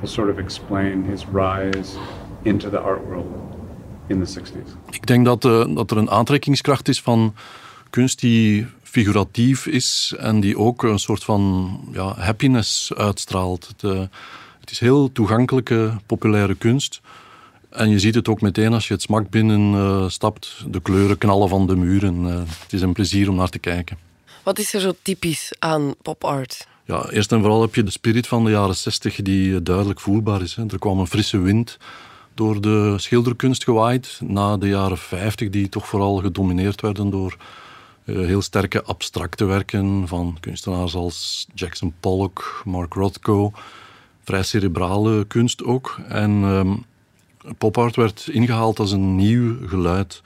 to 0.00 0.06
sort 0.06 0.30
of 0.30 0.38
explain 0.38 1.04
his 1.04 1.26
rise 1.32 1.98
into 2.42 2.70
the 2.70 2.78
art 2.78 3.04
world 3.06 3.51
in 4.06 4.24
the 4.24 4.40
60s. 4.40 4.90
Ik 4.90 5.06
denk 5.06 5.24
dat, 5.24 5.44
uh, 5.44 5.74
dat 5.74 5.90
er 5.90 5.96
een 5.96 6.10
aantrekkingskracht 6.10 6.88
is 6.88 7.00
van 7.00 7.34
kunst 7.90 8.20
die 8.20 8.66
figuratief 8.82 9.66
is 9.66 10.14
en 10.18 10.40
die 10.40 10.58
ook 10.58 10.82
een 10.82 10.98
soort 10.98 11.24
van 11.24 11.80
ja, 11.92 12.14
happiness 12.18 12.94
uitstraalt. 12.94 13.66
Het, 13.66 13.82
uh, 13.82 14.00
het 14.60 14.70
is 14.70 14.78
heel 14.78 15.12
toegankelijke, 15.12 15.96
populaire 16.06 16.54
kunst. 16.54 17.00
En 17.70 17.90
je 17.90 17.98
ziet 17.98 18.14
het 18.14 18.28
ook 18.28 18.40
meteen 18.40 18.72
als 18.72 18.88
je 18.88 18.94
het 18.94 19.02
smak 19.02 19.30
binnen 19.30 19.72
uh, 19.72 20.08
stapt. 20.08 20.64
De 20.68 20.80
kleuren 20.80 21.18
knallen 21.18 21.48
van 21.48 21.66
de 21.66 21.76
muren. 21.76 22.24
het 22.24 22.72
is 22.72 22.80
een 22.80 22.92
plezier 22.92 23.28
om 23.28 23.36
naar 23.36 23.48
te 23.48 23.58
kijken. 23.58 23.98
Wat 24.42 24.58
is 24.58 24.74
er 24.74 24.80
zo 24.80 24.92
typisch 25.02 25.54
aan 25.58 25.94
pop 26.02 26.24
art? 26.24 26.66
Ja, 26.84 27.08
eerst 27.10 27.32
en 27.32 27.40
vooral 27.40 27.60
heb 27.60 27.74
je 27.74 27.82
de 27.82 27.90
spirit 27.90 28.26
van 28.26 28.44
de 28.44 28.50
jaren 28.50 28.76
60 28.76 29.22
die 29.22 29.62
duidelijk 29.62 30.00
voelbaar 30.00 30.42
is. 30.42 30.54
Hè. 30.54 30.62
Er 30.68 30.78
kwam 30.78 30.98
een 30.98 31.06
frisse 31.06 31.38
wind 31.38 31.78
door 32.34 32.60
de 32.60 32.94
schilderkunst 32.98 33.64
gewaaid 33.64 34.20
na 34.24 34.56
de 34.56 34.68
jaren 34.68 34.98
50, 34.98 35.50
die 35.50 35.68
toch 35.68 35.86
vooral 35.86 36.16
gedomineerd 36.16 36.80
werden 36.80 37.10
door 37.10 37.36
uh, 38.04 38.26
heel 38.26 38.42
sterke 38.42 38.82
abstracte 38.82 39.44
werken 39.44 40.08
van 40.08 40.36
kunstenaars 40.40 40.94
als 40.94 41.46
Jackson 41.54 41.94
Pollock, 42.00 42.62
Mark 42.64 42.94
Rothko. 42.94 43.52
Vrij 44.24 44.42
cerebrale 44.42 45.24
kunst 45.24 45.64
ook. 45.64 45.98
En 46.08 46.30
um, 46.30 46.84
pop 47.58 47.78
art 47.78 47.96
werd 47.96 48.28
ingehaald 48.30 48.78
als 48.78 48.92
een 48.92 49.16
nieuw 49.16 49.68
geluid. 49.68 50.22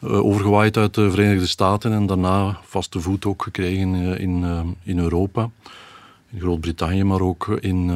Uh, 0.00 0.24
overgewaaid 0.24 0.76
uit 0.76 0.94
de 0.94 1.10
Verenigde 1.10 1.46
Staten 1.46 1.92
en 1.92 2.06
daarna 2.06 2.58
vaste 2.62 3.00
voet 3.00 3.26
ook 3.26 3.42
gekregen 3.42 3.94
uh, 3.94 4.18
in, 4.18 4.42
uh, 4.42 4.60
in 4.82 4.98
Europa. 4.98 5.50
In 6.34 6.40
Groot-Brittannië, 6.40 7.04
maar 7.04 7.20
ook 7.20 7.58
in 7.60 7.90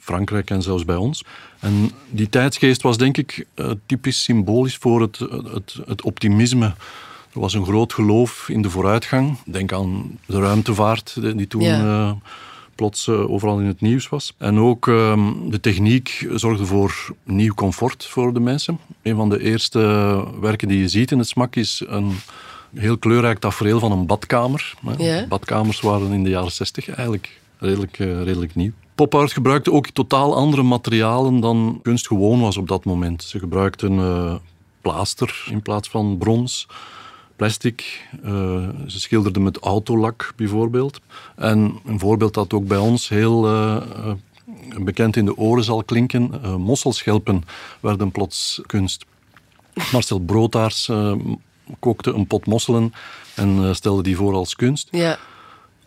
Frankrijk 0.00 0.50
en 0.50 0.62
zelfs 0.62 0.84
bij 0.84 0.96
ons. 0.96 1.24
En 1.60 1.90
die 2.10 2.28
tijdsgeest 2.28 2.82
was 2.82 2.98
denk 2.98 3.16
ik 3.16 3.46
typisch 3.86 4.22
symbolisch 4.22 4.76
voor 4.76 5.00
het, 5.00 5.18
het, 5.52 5.78
het 5.86 6.02
optimisme. 6.02 6.74
Er 7.32 7.40
was 7.40 7.54
een 7.54 7.64
groot 7.64 7.92
geloof 7.92 8.48
in 8.48 8.62
de 8.62 8.70
vooruitgang. 8.70 9.36
Denk 9.46 9.72
aan 9.72 10.18
de 10.26 10.40
ruimtevaart 10.40 11.16
die 11.36 11.46
toen... 11.46 11.62
Ja 11.62 12.16
plots 12.80 13.06
uh, 13.06 13.30
overal 13.30 13.58
in 13.60 13.66
het 13.66 13.80
nieuws 13.80 14.08
was. 14.08 14.34
En 14.38 14.58
ook 14.58 14.86
uh, 14.86 15.28
de 15.48 15.60
techniek 15.60 16.26
zorgde 16.34 16.66
voor 16.66 17.14
nieuw 17.24 17.54
comfort 17.54 18.06
voor 18.06 18.32
de 18.32 18.40
mensen. 18.40 18.78
Een 19.02 19.16
van 19.16 19.28
de 19.28 19.40
eerste 19.40 19.80
werken 20.40 20.68
die 20.68 20.78
je 20.78 20.88
ziet 20.88 21.10
in 21.10 21.18
het 21.18 21.28
smak 21.28 21.56
is 21.56 21.82
een 21.86 22.12
heel 22.74 22.98
kleurrijk 22.98 23.38
tafereel 23.38 23.78
van 23.78 23.92
een 23.92 24.06
badkamer. 24.06 24.74
Ja. 24.98 25.26
Badkamers 25.26 25.80
waren 25.80 26.12
in 26.12 26.24
de 26.24 26.30
jaren 26.30 26.52
60 26.52 26.88
eigenlijk 26.88 27.39
redelijk, 27.60 27.98
uh, 27.98 28.22
redelijk 28.22 28.54
nieuw. 28.54 28.72
Pop 28.94 29.14
art 29.14 29.32
gebruikte 29.32 29.72
ook 29.72 29.86
totaal 29.86 30.34
andere 30.36 30.62
materialen 30.62 31.40
dan 31.40 31.78
kunst 31.82 32.06
gewoon 32.06 32.40
was 32.40 32.56
op 32.56 32.68
dat 32.68 32.84
moment. 32.84 33.22
Ze 33.22 33.38
gebruikten 33.38 33.92
uh, 33.92 34.34
plaaster 34.80 35.46
in 35.50 35.62
plaats 35.62 35.88
van 35.88 36.18
brons 36.18 36.66
plastic. 37.36 38.08
Uh, 38.24 38.68
ze 38.86 39.00
schilderden 39.00 39.42
met 39.42 39.58
autolak 39.58 40.32
bijvoorbeeld. 40.36 41.00
En 41.36 41.80
een 41.84 41.98
voorbeeld 41.98 42.34
dat 42.34 42.52
ook 42.52 42.66
bij 42.66 42.78
ons 42.78 43.08
heel 43.08 43.42
bekend 44.78 45.16
in 45.16 45.24
de 45.24 45.36
oren 45.36 45.64
zal 45.64 45.84
klinken. 45.84 46.40
Mosselschelpen 46.60 47.42
werden 47.80 48.10
plots 48.10 48.60
kunst. 48.66 49.04
Marcel 49.92 50.18
Broodtaars 50.18 50.90
kookte 51.78 52.12
een 52.12 52.26
pot 52.26 52.46
mosselen 52.46 52.92
en 53.34 53.74
stelde 53.76 54.02
die 54.02 54.16
voor 54.16 54.34
als 54.34 54.56
kunst. 54.56 54.88
Ja. 54.90 55.18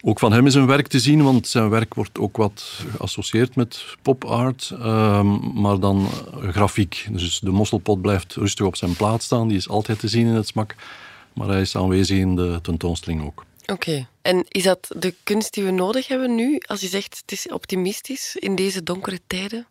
Ook 0.06 0.20
van 0.20 0.32
hem 0.32 0.46
is 0.46 0.54
een 0.54 0.68
werk 0.68 0.88
te 0.88 1.00
zien, 1.00 1.24
want 1.24 1.48
zijn 1.48 1.70
werk 1.70 1.94
wordt 1.94 2.20
ook 2.20 2.38
wat 2.38 2.84
geassocieerd 2.98 3.56
met 3.56 3.86
pop 4.02 4.24
art, 4.26 4.74
ehm, 4.80 5.62
maar 5.62 5.80
dan 5.80 6.08
grafiek. 6.42 7.08
Dus 7.12 7.40
de 7.40 7.52
mosselpot 7.52 8.02
blijft 8.02 8.36
rustig 8.36 8.66
op 8.66 8.76
zijn 8.76 8.96
plaats 8.96 9.26
staan, 9.26 9.48
die 9.48 9.58
is 9.58 9.70
altijd 9.70 10.00
te 10.00 10.08
zien 10.08 10.28
in 10.28 10.34
het 10.34 10.48
smak 10.48 10.76
maar 11.34 11.48
hij 11.48 11.62
is 11.62 11.76
aanwezig 11.76 12.18
in 12.18 12.36
de 12.36 12.60
tentoonstelling 12.62 13.26
ook. 13.26 13.46
Oké. 13.66 14.08
En 14.22 14.46
is 14.48 14.64
dat 14.64 14.96
de 14.98 15.14
kunst 15.24 15.54
die 15.54 15.64
we 15.64 15.72
nodig 15.72 16.08
hebben 16.08 16.36
nu? 16.36 16.58
Als 16.66 16.82
je 16.82 16.88
zegt 16.88 17.18
het 17.22 17.32
is 17.32 17.48
optimistisch 17.48 18.36
in 18.36 18.56
deze 18.56 18.84
donkere 18.84 19.20
tijden? 19.28 19.66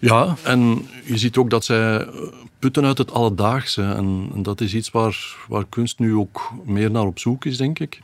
Ja, 0.00 0.36
en 0.42 0.88
je 1.04 1.18
ziet 1.18 1.36
ook 1.36 1.50
dat 1.50 1.64
zij 1.64 2.06
putten 2.58 2.84
uit 2.84 2.98
het 2.98 3.12
alledaagse. 3.12 3.82
En, 3.82 4.30
dat 4.42 4.60
is 4.60 4.74
iets 4.74 4.90
waar, 4.90 5.36
waar 5.48 5.64
kunst 5.68 5.98
nu 5.98 6.14
ook 6.14 6.52
meer 6.64 6.90
naar 6.90 7.06
op 7.06 7.18
zoek 7.18 7.44
is, 7.44 7.56
denk 7.56 7.78
ik. 7.78 8.00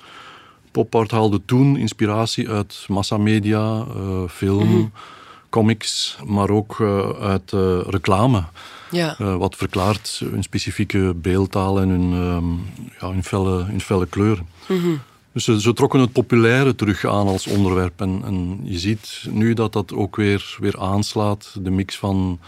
Popart 0.77 1.11
haalde 1.11 1.41
toen 1.45 1.77
inspiratie 1.77 2.49
uit 2.49 2.85
massamedia, 2.89 3.87
uh, 3.97 4.29
film, 4.29 4.69
mhm. 4.69 4.87
comics, 5.49 6.19
maar 6.25 6.51
ook 6.51 6.79
uh, 6.79 7.11
uit 7.21 7.53
uh, 7.53 7.81
reclame. 7.87 8.45
Ja. 8.91 9.37
Wat 9.39 9.57
verklaart 9.57 10.23
hun 10.31 10.43
specifieke 10.43 11.15
beeldtaal 11.17 11.81
en 11.81 11.89
hun, 11.89 12.13
um, 12.13 12.67
ja, 13.01 13.11
hun, 13.11 13.25
felle, 13.25 13.65
hun 13.65 13.81
felle 13.81 14.07
kleuren. 14.07 14.47
Mm 14.69 15.01
Dus 15.33 15.45
ze, 15.45 15.61
ze, 15.61 15.73
trokken 15.73 16.01
het 16.01 16.13
populaire 16.13 16.75
terug 16.75 17.05
aan 17.05 17.27
als 17.27 17.47
onderwerp. 17.47 18.01
En, 18.01 18.23
en, 18.25 18.61
je 18.63 18.79
ziet 18.79 19.27
nu 19.31 19.55
dat 19.55 19.73
dat 19.73 19.93
ook 19.95 20.17
weer, 20.17 20.57
weer 20.61 20.81
aanslaat. 20.81 21.55
De 21.61 21.71
mix 21.71 21.99
van 21.99 22.41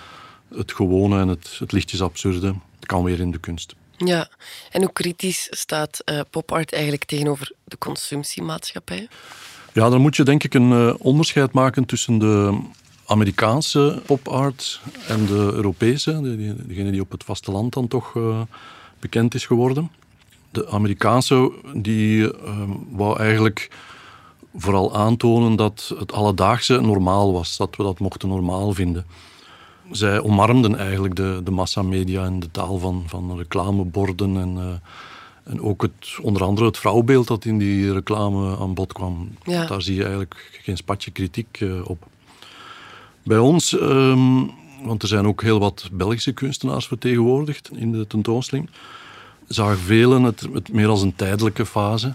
het 0.55 0.73
gewone 0.73 1.21
en 1.21 1.29
het, 1.29 1.57
het 1.59 1.73
lichtjes 1.73 2.03
absurde. 2.03 2.55
Het 2.77 2.87
kan 2.87 3.05
weer 3.05 3.21
in 3.21 3.31
de 3.31 3.39
kunst. 3.39 3.75
Ja, 4.05 4.29
en 4.71 4.81
hoe 4.81 4.93
kritisch 4.93 5.47
staat 5.51 6.03
uh, 6.05 6.21
popart 6.31 6.73
eigenlijk 6.73 7.05
tegenover 7.05 7.53
de 7.65 7.79
consumptiemaatschappij? 7.79 9.09
Ja, 9.73 9.89
dan 9.89 10.01
moet 10.01 10.17
je 10.17 10.23
denk 10.23 10.45
ik 10.45 10.55
een 10.55 10.71
uh, 10.71 10.95
onderscheid 10.99 11.53
maken 11.53 11.85
tussen 11.85 12.19
de 12.19 12.61
Amerikaanse 13.07 14.03
pop-art 14.07 14.81
en 15.07 15.27
de 15.27 15.51
Europese, 15.55 16.21
degene 16.67 16.91
die 16.91 17.01
op 17.01 17.11
het 17.11 17.25
vasteland 17.25 17.73
dan 17.73 17.89
toch 17.89 18.15
uh, 18.15 18.41
bekend 19.01 19.35
is 19.35 19.47
geworden. 19.47 19.91
De 20.51 20.69
Amerikaanse 20.69 21.53
die 21.75 22.19
uh, 22.19 22.61
wou 22.91 23.19
eigenlijk 23.19 23.71
vooral 24.55 24.97
aantonen 24.97 25.57
dat 25.57 25.95
het 25.99 26.13
alledaagse 26.13 26.81
normaal 26.81 27.33
was, 27.33 27.57
dat 27.57 27.77
we 27.77 27.83
dat 27.83 27.99
mochten 27.99 28.29
normaal 28.29 28.73
vinden. 28.73 29.07
Zij 29.91 30.21
omarmden 30.21 30.77
eigenlijk 30.79 31.17
de, 31.17 31.41
de 31.45 31.51
massamedia 31.51 32.25
en 32.25 32.41
de 32.41 32.51
taal 32.51 32.79
van, 32.79 33.05
van 33.07 33.37
reclameborden 33.37 34.37
en, 34.37 34.57
uh, 34.57 35.53
en 35.53 35.63
ook 35.63 35.83
het, 35.83 36.19
onder 36.23 36.43
andere 36.43 36.67
het 36.67 36.79
vrouwbeeld 36.79 37.27
dat 37.27 37.45
in 37.45 37.59
die 37.59 37.93
reclame 37.93 38.57
aan 38.59 38.75
bod 38.75 38.93
kwam. 38.93 39.29
Ja. 39.45 39.67
Daar 39.67 39.83
zie 39.83 39.95
je 39.95 40.03
eigenlijk 40.03 40.61
geen 40.63 40.77
spatje 40.77 41.11
kritiek 41.11 41.65
op. 41.85 42.07
Bij 43.23 43.39
ons, 43.39 43.79
ehm, 43.79 44.45
want 44.83 45.03
er 45.03 45.09
zijn 45.09 45.27
ook 45.27 45.43
heel 45.43 45.59
wat 45.59 45.89
Belgische 45.93 46.33
kunstenaars 46.33 46.87
vertegenwoordigd 46.87 47.71
in 47.73 47.93
de 47.93 48.07
tentoonstelling, 48.07 48.71
zagen 49.47 49.79
velen 49.79 50.23
het, 50.23 50.47
het 50.53 50.73
meer 50.73 50.89
als 50.89 51.03
een 51.03 51.17
tijdelijke 51.17 51.67
fase. 51.67 52.15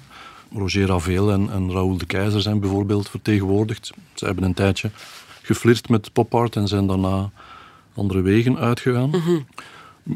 Roger 0.55 0.87
Ravel 0.87 1.31
en, 1.31 1.49
en 1.51 1.71
Raoul 1.71 1.97
de 1.97 2.05
Keizer 2.05 2.41
zijn 2.41 2.59
bijvoorbeeld 2.59 3.09
vertegenwoordigd. 3.09 3.91
Ze 4.13 4.25
hebben 4.25 4.43
een 4.43 4.53
tijdje 4.53 4.91
geflirt 5.41 5.89
met 5.89 6.13
pop-art 6.13 6.55
en 6.55 6.67
zijn 6.67 6.87
daarna 6.87 7.31
andere 7.95 8.21
wegen 8.21 8.57
uitgegaan. 8.57 9.09
Mhm. 9.09 9.39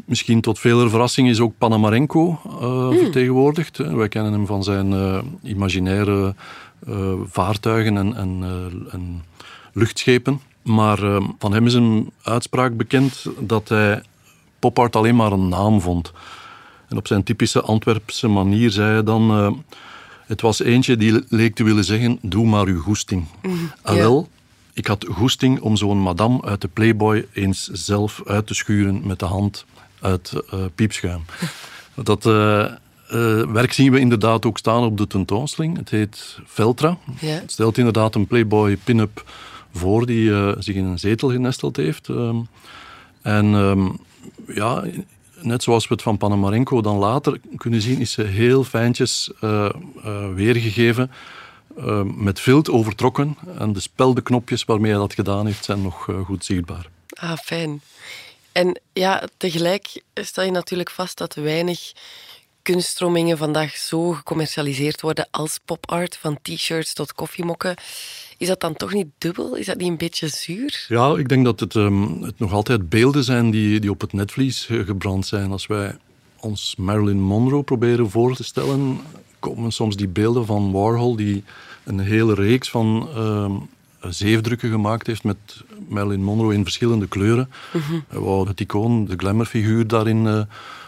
Misschien 0.04 0.40
tot 0.40 0.58
vele 0.58 0.88
verrassing 0.88 1.28
is 1.28 1.40
ook 1.40 1.52
Panamarenko 1.58 2.40
uh, 2.46 2.98
vertegenwoordigd. 2.98 3.76
Wij 3.76 4.08
kennen 4.08 4.32
hem 4.32 4.46
van 4.46 4.64
zijn 4.64 4.92
uh, 4.92 5.18
imaginaire 5.42 6.34
uh, 6.88 7.12
vaartuigen 7.24 7.96
en, 7.96 8.16
en, 8.16 8.44
en 8.90 9.22
luchtschepen. 9.72 10.40
Maar 10.62 10.98
van 11.38 11.52
hem 11.52 11.66
is 11.66 11.74
een 11.74 12.10
uitspraak 12.22 12.76
bekend 12.76 13.26
dat 13.38 13.68
hij 13.68 14.02
popart 14.58 14.96
alleen 14.96 15.16
maar 15.16 15.32
een 15.32 15.48
naam 15.48 15.80
vond. 15.80 16.12
En 16.88 16.96
op 16.96 17.06
zijn 17.06 17.22
typische 17.22 17.60
Antwerpse 17.60 18.28
manier 18.28 18.70
zei 18.70 18.92
hij 18.92 19.02
dan... 19.02 19.62
Het 20.28 20.40
was 20.40 20.62
eentje 20.62 20.96
die 20.96 21.24
leek 21.28 21.54
te 21.54 21.64
willen 21.64 21.84
zeggen, 21.84 22.18
doe 22.22 22.46
maar 22.46 22.66
uw 22.66 22.80
goesting. 22.80 23.24
Mm, 23.42 23.70
ah, 23.82 23.94
wel, 23.94 24.28
ik 24.78 24.86
had 24.86 25.06
goesting 25.10 25.60
om 25.60 25.76
zo'n 25.76 26.02
madame 26.02 26.42
uit 26.42 26.60
de 26.60 26.68
Playboy 26.68 27.26
eens 27.32 27.68
zelf 27.72 28.22
uit 28.26 28.46
te 28.46 28.54
schuren 28.54 29.06
met 29.06 29.18
de 29.18 29.24
hand 29.24 29.64
uit 30.00 30.32
uh, 30.54 30.60
piepschuim. 30.74 31.24
dat 31.94 32.24
werk 33.52 33.72
zien 33.72 33.92
we 33.92 33.98
inderdaad 33.98 34.46
ook 34.46 34.58
staan 34.58 34.84
op 34.84 34.96
de 34.96 35.06
tentoonstelling. 35.06 35.76
Het 35.76 35.90
heet 35.90 36.38
Veltra. 36.44 36.98
Ja. 37.20 37.28
Het 37.28 37.52
stelt 37.52 37.78
inderdaad 37.78 38.14
een 38.14 38.26
Playboy 38.26 38.76
pin-up 38.76 39.24
voor 39.72 40.06
die 40.06 40.32
zich 40.58 40.74
in 40.74 40.84
een 40.84 40.98
zetel 40.98 41.30
genesteld 41.30 41.76
heeft. 41.76 42.08
Um, 42.08 42.48
en 43.22 43.46
um, 43.46 43.98
ja, 44.46 44.84
net 45.40 45.62
zoals 45.62 45.88
we 45.88 45.94
het 45.94 46.02
van 46.02 46.16
Panamarenko 46.16 46.80
dan 46.80 46.96
later 46.96 47.40
kunnen 47.56 47.80
zien, 47.80 48.00
is 48.00 48.12
ze 48.12 48.22
heel 48.22 48.64
fijntjes 48.64 49.30
weergegeven. 50.34 51.10
Uh, 51.78 52.02
met 52.02 52.40
vilt 52.40 52.70
overtrokken. 52.70 53.36
En 53.58 53.72
de 53.72 53.80
speldenknopjes 53.80 54.64
waarmee 54.64 54.90
hij 54.90 55.00
dat 55.00 55.14
gedaan 55.14 55.46
heeft, 55.46 55.64
zijn 55.64 55.82
nog 55.82 56.08
goed 56.24 56.44
zichtbaar. 56.44 56.88
Ah, 57.08 57.36
fijn. 57.36 57.80
En 58.52 58.80
ja, 58.92 59.28
tegelijk 59.36 60.02
stel 60.14 60.44
je 60.44 60.50
natuurlijk 60.50 60.90
vast 60.90 61.18
dat 61.18 61.34
weinig 61.34 61.92
kunststromingen 62.62 63.38
vandaag 63.38 63.76
zo 63.76 64.12
gecommercialiseerd 64.12 65.00
worden 65.00 65.28
als 65.30 65.58
pop-art, 65.64 66.16
van 66.16 66.38
t-shirts 66.42 66.92
tot 66.92 67.12
koffiemokken. 67.12 67.74
Is 68.38 68.48
dat 68.48 68.60
dan 68.60 68.74
toch 68.74 68.92
niet 68.92 69.06
dubbel? 69.18 69.56
Is 69.56 69.66
dat 69.66 69.76
niet 69.76 69.88
een 69.88 69.96
beetje 69.96 70.28
zuur? 70.28 70.84
Ja, 70.88 71.16
ik 71.16 71.28
denk 71.28 71.44
dat 71.44 71.60
het, 71.60 71.74
um, 71.74 72.22
het 72.22 72.38
nog 72.38 72.52
altijd 72.52 72.88
beelden 72.88 73.24
zijn 73.24 73.50
die, 73.50 73.80
die 73.80 73.90
op 73.90 74.00
het 74.00 74.12
netvlies 74.12 74.64
gebrand 74.70 75.26
zijn. 75.26 75.50
Als 75.50 75.66
wij 75.66 75.96
ons 76.40 76.74
Marilyn 76.76 77.20
Monroe 77.20 77.62
proberen 77.62 78.10
voor 78.10 78.36
te 78.36 78.44
stellen, 78.44 79.00
komen 79.38 79.72
soms 79.72 79.96
die 79.96 80.08
beelden 80.08 80.46
van 80.46 80.72
Warhol, 80.72 81.16
die 81.16 81.44
een 81.88 81.98
hele 81.98 82.34
reeks 82.34 82.70
van 82.70 83.08
um, 83.16 83.68
zeefdrukken 84.00 84.70
gemaakt 84.70 85.06
heeft 85.06 85.24
met 85.24 85.36
Marilyn 85.88 86.22
Monroe 86.22 86.54
in 86.54 86.62
verschillende 86.62 87.06
kleuren. 87.06 87.50
Mm 87.72 88.04
Hij 88.08 88.20
wou 88.20 88.48
het 88.48 88.60
icoon, 88.60 89.04
de 89.04 89.16
glamourfiguur 89.16 89.86
daarin 89.86 90.24
uh, 90.24 90.40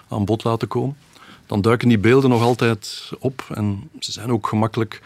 aan 0.09 0.25
bod 0.25 0.45
laten 0.45 0.69
komen. 0.69 0.97
Dan 1.47 1.61
duiken 1.61 1.89
die 1.89 1.99
beelden 1.99 2.31
nog 2.31 2.43
altijd 2.43 3.13
op 3.19 3.45
en 3.55 3.91
ze 3.99 4.13
zijn 4.13 4.33
ook 4.33 4.47
gemakkelijk 4.47 5.03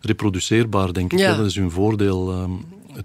reproduceerbaar, 0.00 0.92
denk 0.92 1.12
ik. 1.12 1.18
Dat 1.18 1.46
is 1.46 1.56
hun 1.56 1.70
voordeel. 1.70 2.32
Ehm, 2.32 2.50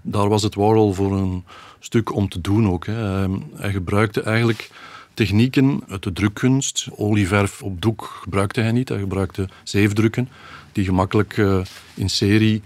daar 0.02 0.28
was 0.28 0.42
het 0.42 0.54
Warhol 0.54 0.92
voor 0.92 1.12
een 1.12 1.44
stuk 1.78 2.14
om 2.14 2.28
te 2.28 2.40
doen 2.40 2.68
ook. 2.68 2.86
Hè. 2.86 3.22
Ehm, 3.22 3.32
hij 3.54 3.72
gebruikte 3.72 4.22
eigenlijk 4.22 4.70
technieken 5.14 5.80
uit 5.88 6.02
de 6.02 6.12
drukkunst. 6.12 6.88
Olieverf 6.96 7.62
op 7.62 7.82
doek 7.82 8.18
gebruikte 8.22 8.60
hij 8.60 8.72
niet. 8.72 8.88
Hij 8.88 8.98
gebruikte 8.98 9.48
zeefdrukken 9.62 10.28
die 10.72 10.84
gemakkelijk 10.84 11.36
uh, 11.36 11.60
in 11.94 12.10
serie 12.10 12.62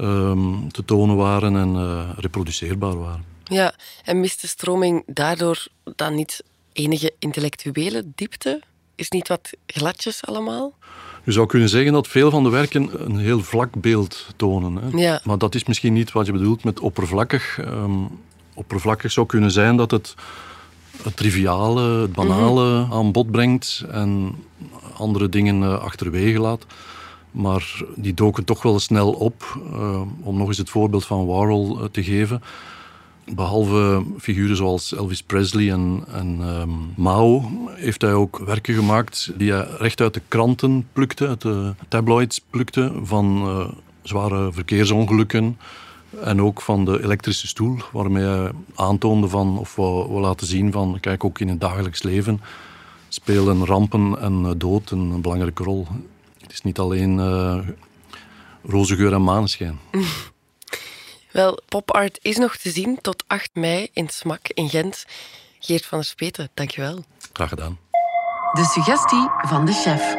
um, 0.00 0.72
te 0.72 0.84
tonen 0.84 1.16
waren 1.16 1.56
en 1.56 1.74
uh, 1.74 2.08
reproduceerbaar 2.16 2.98
waren. 2.98 3.24
Ja, 3.44 3.74
en 4.04 4.20
miste 4.20 4.48
stroming 4.48 5.02
daardoor 5.06 5.66
dan 5.96 6.14
niet 6.14 6.42
enige 6.72 7.12
intellectuele 7.18 8.02
diepte? 8.14 8.62
Is 8.94 9.10
niet 9.10 9.28
wat 9.28 9.50
gladjes 9.66 10.24
allemaal? 10.24 10.74
Je 11.24 11.32
zou 11.32 11.46
kunnen 11.46 11.68
zeggen 11.68 11.92
dat 11.92 12.08
veel 12.08 12.30
van 12.30 12.42
de 12.42 12.48
werken 12.48 13.04
een 13.04 13.18
heel 13.18 13.40
vlak 13.40 13.80
beeld 13.80 14.26
tonen. 14.36 14.76
Hè. 14.76 14.98
Ja. 14.98 15.20
Maar 15.24 15.38
dat 15.38 15.54
is 15.54 15.64
misschien 15.64 15.92
niet 15.92 16.12
wat 16.12 16.26
je 16.26 16.32
bedoelt 16.32 16.64
met 16.64 16.80
oppervlakkig. 16.80 17.58
Um, 17.58 18.20
oppervlakkig 18.54 19.12
zou 19.12 19.26
kunnen 19.26 19.50
zijn 19.50 19.76
dat 19.76 19.90
het 19.90 20.14
het 21.02 21.16
triviale, 21.16 22.00
het 22.00 22.12
banale 22.12 22.64
mm 22.64 22.84
-hmm. 22.84 22.92
aan 22.92 23.12
bod 23.12 23.30
brengt 23.30 23.84
en 23.90 24.34
andere 24.96 25.28
dingen 25.28 25.62
uh, 25.62 25.78
achterwege 25.78 26.40
laat. 26.40 26.66
Maar 27.30 27.82
die 27.96 28.14
doken 28.14 28.44
toch 28.44 28.62
wel 28.62 28.78
snel 28.78 29.12
op. 29.12 29.60
Uh, 29.72 30.00
om 30.22 30.36
nog 30.36 30.48
eens 30.48 30.58
het 30.58 30.70
voorbeeld 30.70 31.04
van 31.06 31.26
Warhol 31.26 31.78
uh, 31.78 31.84
te 31.84 32.04
geven. 32.04 32.42
Behalve 33.34 34.02
figuren 34.18 34.56
zoals 34.56 34.94
Elvis 34.94 35.22
Presley 35.22 35.70
en, 35.70 36.04
en 36.12 36.40
um, 36.40 36.92
Mao 36.96 37.50
heeft 37.74 38.02
hij 38.02 38.12
ook 38.12 38.38
werken 38.38 38.74
gemaakt 38.74 39.32
die 39.36 39.52
hij 39.52 39.66
recht 39.78 40.00
uit 40.00 40.14
de 40.14 40.22
kranten 40.28 40.86
plukte, 40.92 41.28
uit 41.28 41.40
de 41.40 41.74
tabloids 41.88 42.40
plukte, 42.50 42.92
van 43.02 43.42
uh, 43.44 43.68
zware 44.02 44.52
verkeersongelukken 44.52 45.58
en 46.22 46.42
ook 46.42 46.60
van 46.60 46.84
de 46.84 47.02
elektrische 47.02 47.46
stoel, 47.46 47.76
waarmee 47.92 48.24
hij 48.24 48.50
aantoonde 48.74 49.28
van, 49.28 49.58
of 49.58 49.76
wou 49.76 50.20
laten 50.20 50.46
zien 50.46 50.72
van, 50.72 50.98
kijk, 51.00 51.24
ook 51.24 51.40
in 51.40 51.48
het 51.48 51.60
dagelijks 51.60 52.02
leven 52.02 52.40
spelen 53.08 53.64
rampen 53.64 54.20
en 54.20 54.54
dood 54.58 54.90
een 54.90 55.20
belangrijke 55.20 55.62
rol. 55.62 55.86
Is 56.58 56.64
niet 56.64 56.78
alleen 56.78 57.18
uh, 57.18 57.68
roze 58.62 58.96
geur 58.96 59.12
en 59.12 59.22
maneschijn. 59.22 59.80
Wel, 61.32 61.60
popart 61.68 62.18
is 62.22 62.36
nog 62.36 62.56
te 62.56 62.70
zien 62.70 63.00
tot 63.00 63.24
8 63.26 63.50
mei 63.52 63.88
in 63.92 64.08
Smak 64.08 64.48
in 64.48 64.68
Gent. 64.68 65.04
Geert 65.58 65.86
van 65.86 65.98
der 65.98 66.06
Speten, 66.06 66.50
dankjewel. 66.54 67.04
Graag 67.32 67.48
gedaan. 67.48 67.78
De 68.52 68.64
suggestie 68.64 69.28
van 69.40 69.64
de 69.64 69.72
chef. 69.72 70.14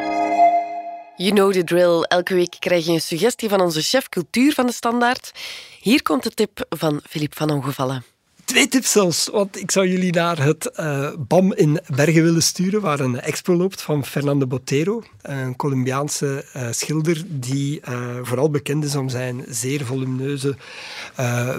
You 1.16 1.32
know 1.32 1.52
the 1.52 1.64
drill. 1.64 2.00
Elke 2.00 2.34
week 2.34 2.56
krijg 2.58 2.86
je 2.86 2.92
een 2.92 3.00
suggestie 3.00 3.48
van 3.48 3.60
onze 3.60 3.82
chef 3.82 4.08
cultuur 4.08 4.52
van 4.54 4.66
de 4.66 4.72
Standaard. 4.72 5.32
Hier 5.80 6.02
komt 6.02 6.22
de 6.22 6.30
tip 6.30 6.66
van 6.68 7.00
Filip 7.08 7.36
van 7.36 7.50
Ongevallen. 7.50 8.04
Twee 8.50 8.68
tips 8.68 8.90
zelfs, 8.90 9.28
want 9.32 9.60
ik 9.60 9.70
zou 9.70 9.88
jullie 9.88 10.12
naar 10.12 10.42
het 10.42 10.70
uh, 10.80 11.08
BAM 11.18 11.52
in 11.52 11.80
Bergen 11.94 12.22
willen 12.22 12.42
sturen, 12.42 12.80
waar 12.80 13.00
een 13.00 13.20
expo 13.20 13.54
loopt 13.54 13.82
van 13.82 14.04
Fernando 14.04 14.46
Botero, 14.46 15.02
een 15.22 15.56
Colombiaanse 15.56 16.44
uh, 16.56 16.66
schilder 16.70 17.22
die 17.28 17.80
uh, 17.88 17.98
vooral 18.22 18.50
bekend 18.50 18.84
is 18.84 18.96
om 18.96 19.08
zijn 19.08 19.44
zeer 19.48 19.84
volumineuze 19.84 20.56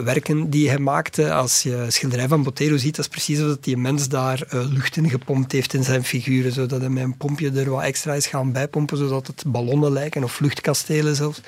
werken 0.04 0.50
die 0.50 0.70
hij 0.70 0.78
maakte. 0.78 1.34
Als 1.34 1.64
je 1.64 1.86
schilderij 1.88 2.28
van 2.28 2.44
Botero 2.44 2.78
ziet, 2.78 2.96
dat 2.96 3.06
is 3.06 3.12
precies 3.12 3.42
alsof 3.42 3.58
die 3.58 3.78
mens 3.78 4.08
daar 4.08 4.48
lucht 4.50 4.98
in 4.98 5.10
gepompt 5.10 5.52
heeft 5.52 5.74
in 5.74 5.84
zijn 5.84 6.04
figuren, 6.04 6.52
zodat 6.52 6.80
hij 6.80 6.90
met 6.90 7.04
een 7.04 7.18
pompje 7.18 7.52
er 7.52 7.70
wat 7.70 7.84
extra 7.84 8.14
is 8.14 8.28
gaan 8.28 8.52
bijpompen, 8.52 8.98
zodat 8.98 9.28
het 9.28 9.44
ballonnen 9.48 9.92
lijken 9.92 10.24
of 10.24 10.40
luchtkastelen 10.40 11.16
zelfs. 11.16 11.42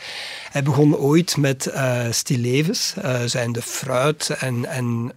Hij 0.52 0.64
begon 0.64 0.96
ooit 0.96 1.38
met 1.38 1.74
stillevens, 2.10 2.94
uh, 2.98 3.22
zijn 3.26 3.52
de 3.52 3.62
fruit 3.62 4.30
en, 4.30 4.66
en 4.66 5.12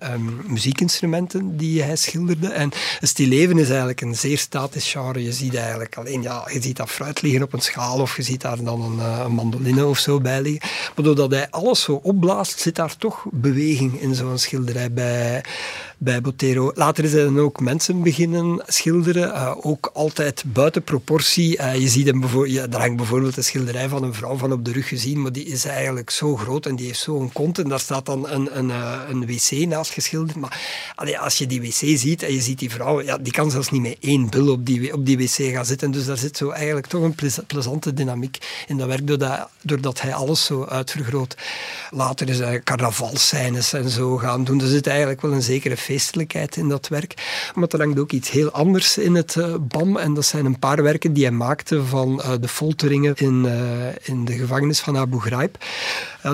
muziekinstrumenten 0.47 1.57
die 1.57 1.83
hij 1.83 1.97
schilderde. 1.97 2.49
En 2.49 2.71
stilleven 3.01 3.59
is 3.59 3.69
eigenlijk 3.69 4.01
een 4.01 4.17
zeer 4.17 4.39
statisch 4.39 4.91
genre. 4.91 5.23
Je 5.23 5.33
ziet 5.33 5.55
eigenlijk 5.55 5.97
alleen, 5.97 6.23
ja, 6.23 6.49
je 6.53 6.63
ziet 6.63 6.77
dat 6.77 6.91
fruit 6.91 7.23
liggen 7.23 7.43
op 7.43 7.53
een 7.53 7.61
schaal 7.61 8.01
of 8.01 8.17
je 8.17 8.23
ziet 8.23 8.41
daar 8.41 8.63
dan 8.63 8.83
een, 8.83 8.97
uh, 8.97 9.21
een 9.25 9.33
mandoline 9.33 9.87
of 9.87 9.99
zo 9.99 10.21
bij 10.21 10.43
liggen. 10.43 10.71
Maar 10.95 11.05
doordat 11.05 11.31
hij 11.31 11.51
alles 11.51 11.83
zo 11.83 12.01
opblaast, 12.03 12.61
zit 12.61 12.75
daar 12.75 12.97
toch 12.97 13.25
beweging 13.31 14.01
in 14.01 14.15
zo'n 14.15 14.39
schilderij 14.39 14.93
bij, 14.93 15.45
bij 15.99 16.21
Botero. 16.21 16.71
Later 16.75 17.11
hij 17.11 17.23
dan 17.25 17.41
ook 17.41 17.61
mensen 17.61 18.03
beginnen 18.03 18.63
schilderen, 18.67 19.29
uh, 19.29 19.53
ook 19.61 19.91
altijd 19.95 20.45
buiten 20.47 20.83
proportie. 20.83 21.59
Uh, 21.59 21.77
je 21.77 21.89
ziet 21.89 22.07
hem 22.07 22.21
bijvoorbeeld, 22.21 22.55
ja, 22.55 22.67
er 22.71 22.81
hangt 22.81 22.97
bijvoorbeeld 22.97 23.37
een 23.37 23.45
schilderij 23.45 23.89
van 23.89 24.03
een 24.03 24.15
vrouw 24.15 24.37
van 24.37 24.53
op 24.53 24.65
de 24.65 24.73
rug 24.73 24.89
gezien, 24.89 25.23
maar 25.23 25.33
die 25.33 25.45
is 25.45 25.65
eigenlijk 25.65 26.11
zo 26.11 26.37
groot 26.37 26.67
en 26.67 26.77
die 26.77 26.87
heeft 26.87 26.99
zo'n 26.99 27.33
kont 27.33 27.59
en 27.59 27.69
daar 27.69 27.81
staat 27.81 28.07
dan 28.07 28.29
een, 28.29 28.59
een, 28.59 28.69
uh, 28.69 29.01
een 29.09 29.27
wc 29.27 29.67
naast 29.67 29.91
geschilderd. 29.93 30.37
Maar 30.37 30.85
als 31.21 31.39
je 31.39 31.47
die 31.47 31.61
wc 31.61 31.99
ziet 31.99 32.23
en 32.23 32.33
je 32.33 32.41
ziet 32.41 32.59
die 32.59 32.71
vrouw, 32.71 33.03
ja, 33.03 33.19
die 33.19 33.33
kan 33.33 33.51
zelfs 33.51 33.71
niet 33.71 33.83
met 33.83 33.97
één 34.01 34.31
bil 34.31 34.51
op 34.51 34.67
die, 34.67 34.93
op 34.93 35.07
die 35.07 35.19
wc 35.19 35.53
gaan 35.53 35.67
zitten. 35.67 35.91
Dus 35.91 36.07
daar 36.07 36.19
zit 36.19 36.37
zo 36.37 36.51
eigenlijk 36.51 36.87
toch 36.87 37.03
een 37.03 37.15
plezante 37.47 37.95
dynamiek 37.95 38.39
in 38.67 38.77
dat 38.77 38.87
werk, 38.87 39.07
doordat, 39.07 39.49
doordat 39.61 40.01
hij 40.01 40.15
alles 40.15 40.45
zo 40.45 40.65
uitvergroot. 40.65 41.37
Later 41.91 42.29
is 42.29 42.39
hij 42.39 42.61
carnavalscènes 42.63 43.73
en 43.73 43.91
zo 43.91 44.17
gaan 44.17 44.45
doen. 44.45 44.61
Er 44.61 44.69
zit 44.69 44.87
eigenlijk 44.87 45.21
wel 45.21 45.33
een 45.33 45.43
zekere 45.43 45.77
feestelijkheid 45.87 46.57
in 46.57 46.69
dat 46.69 46.89
werk. 46.89 47.15
Maar 47.55 47.69
er 47.69 47.79
hangt 47.79 47.99
ook 47.99 48.13
iets 48.13 48.31
heel 48.31 48.51
anders 48.51 48.99
in 48.99 49.15
het 49.15 49.35
uh, 49.35 49.55
BAM. 49.61 49.97
En 49.97 50.15
dat 50.15 50.25
zijn 50.25 50.45
een 50.45 50.59
paar 50.59 50.83
werken 50.83 51.13
die 51.13 51.25
hij 51.25 51.33
maakte 51.33 51.85
van 51.85 52.21
uh, 52.25 52.33
de 52.41 52.49
folteringen 52.49 53.15
in, 53.17 53.45
uh, 53.45 53.87
in 54.03 54.25
de 54.25 54.33
gevangenis 54.33 54.81
van 54.81 54.97
Abu 54.97 55.19
Ghraib. 55.21 55.65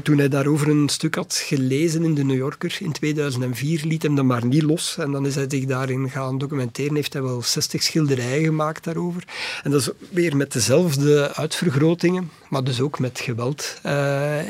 Toen 0.02 0.18
hij 0.18 0.28
daarover 0.28 0.68
een 0.68 0.88
stuk 0.88 1.14
had 1.14 1.34
gelezen 1.34 2.04
in 2.04 2.14
de 2.14 2.24
New 2.24 2.36
Yorker 2.36 2.76
in 2.80 2.92
2004, 2.92 3.84
liet 3.84 4.02
hem 4.02 4.14
dat 4.14 4.24
maar 4.24 4.46
niet 4.46 4.62
los. 4.62 4.96
En 4.98 5.10
dan 5.12 5.26
is 5.26 5.34
hij 5.34 5.44
zich 5.48 5.64
daarin 5.64 6.10
gaan 6.10 6.38
documenteren. 6.38 6.94
Heeft 6.94 7.12
hij 7.12 7.22
wel 7.22 7.42
60 7.42 7.82
schilderijen 7.82 8.44
gemaakt 8.44 8.84
daarover. 8.84 9.24
En 9.62 9.70
dat 9.70 9.80
is 9.80 9.90
weer 10.10 10.36
met 10.36 10.52
dezelfde 10.52 11.34
uitvergrotingen, 11.34 12.30
maar 12.48 12.64
dus 12.64 12.80
ook 12.80 12.98
met 12.98 13.20
geweld 13.20 13.80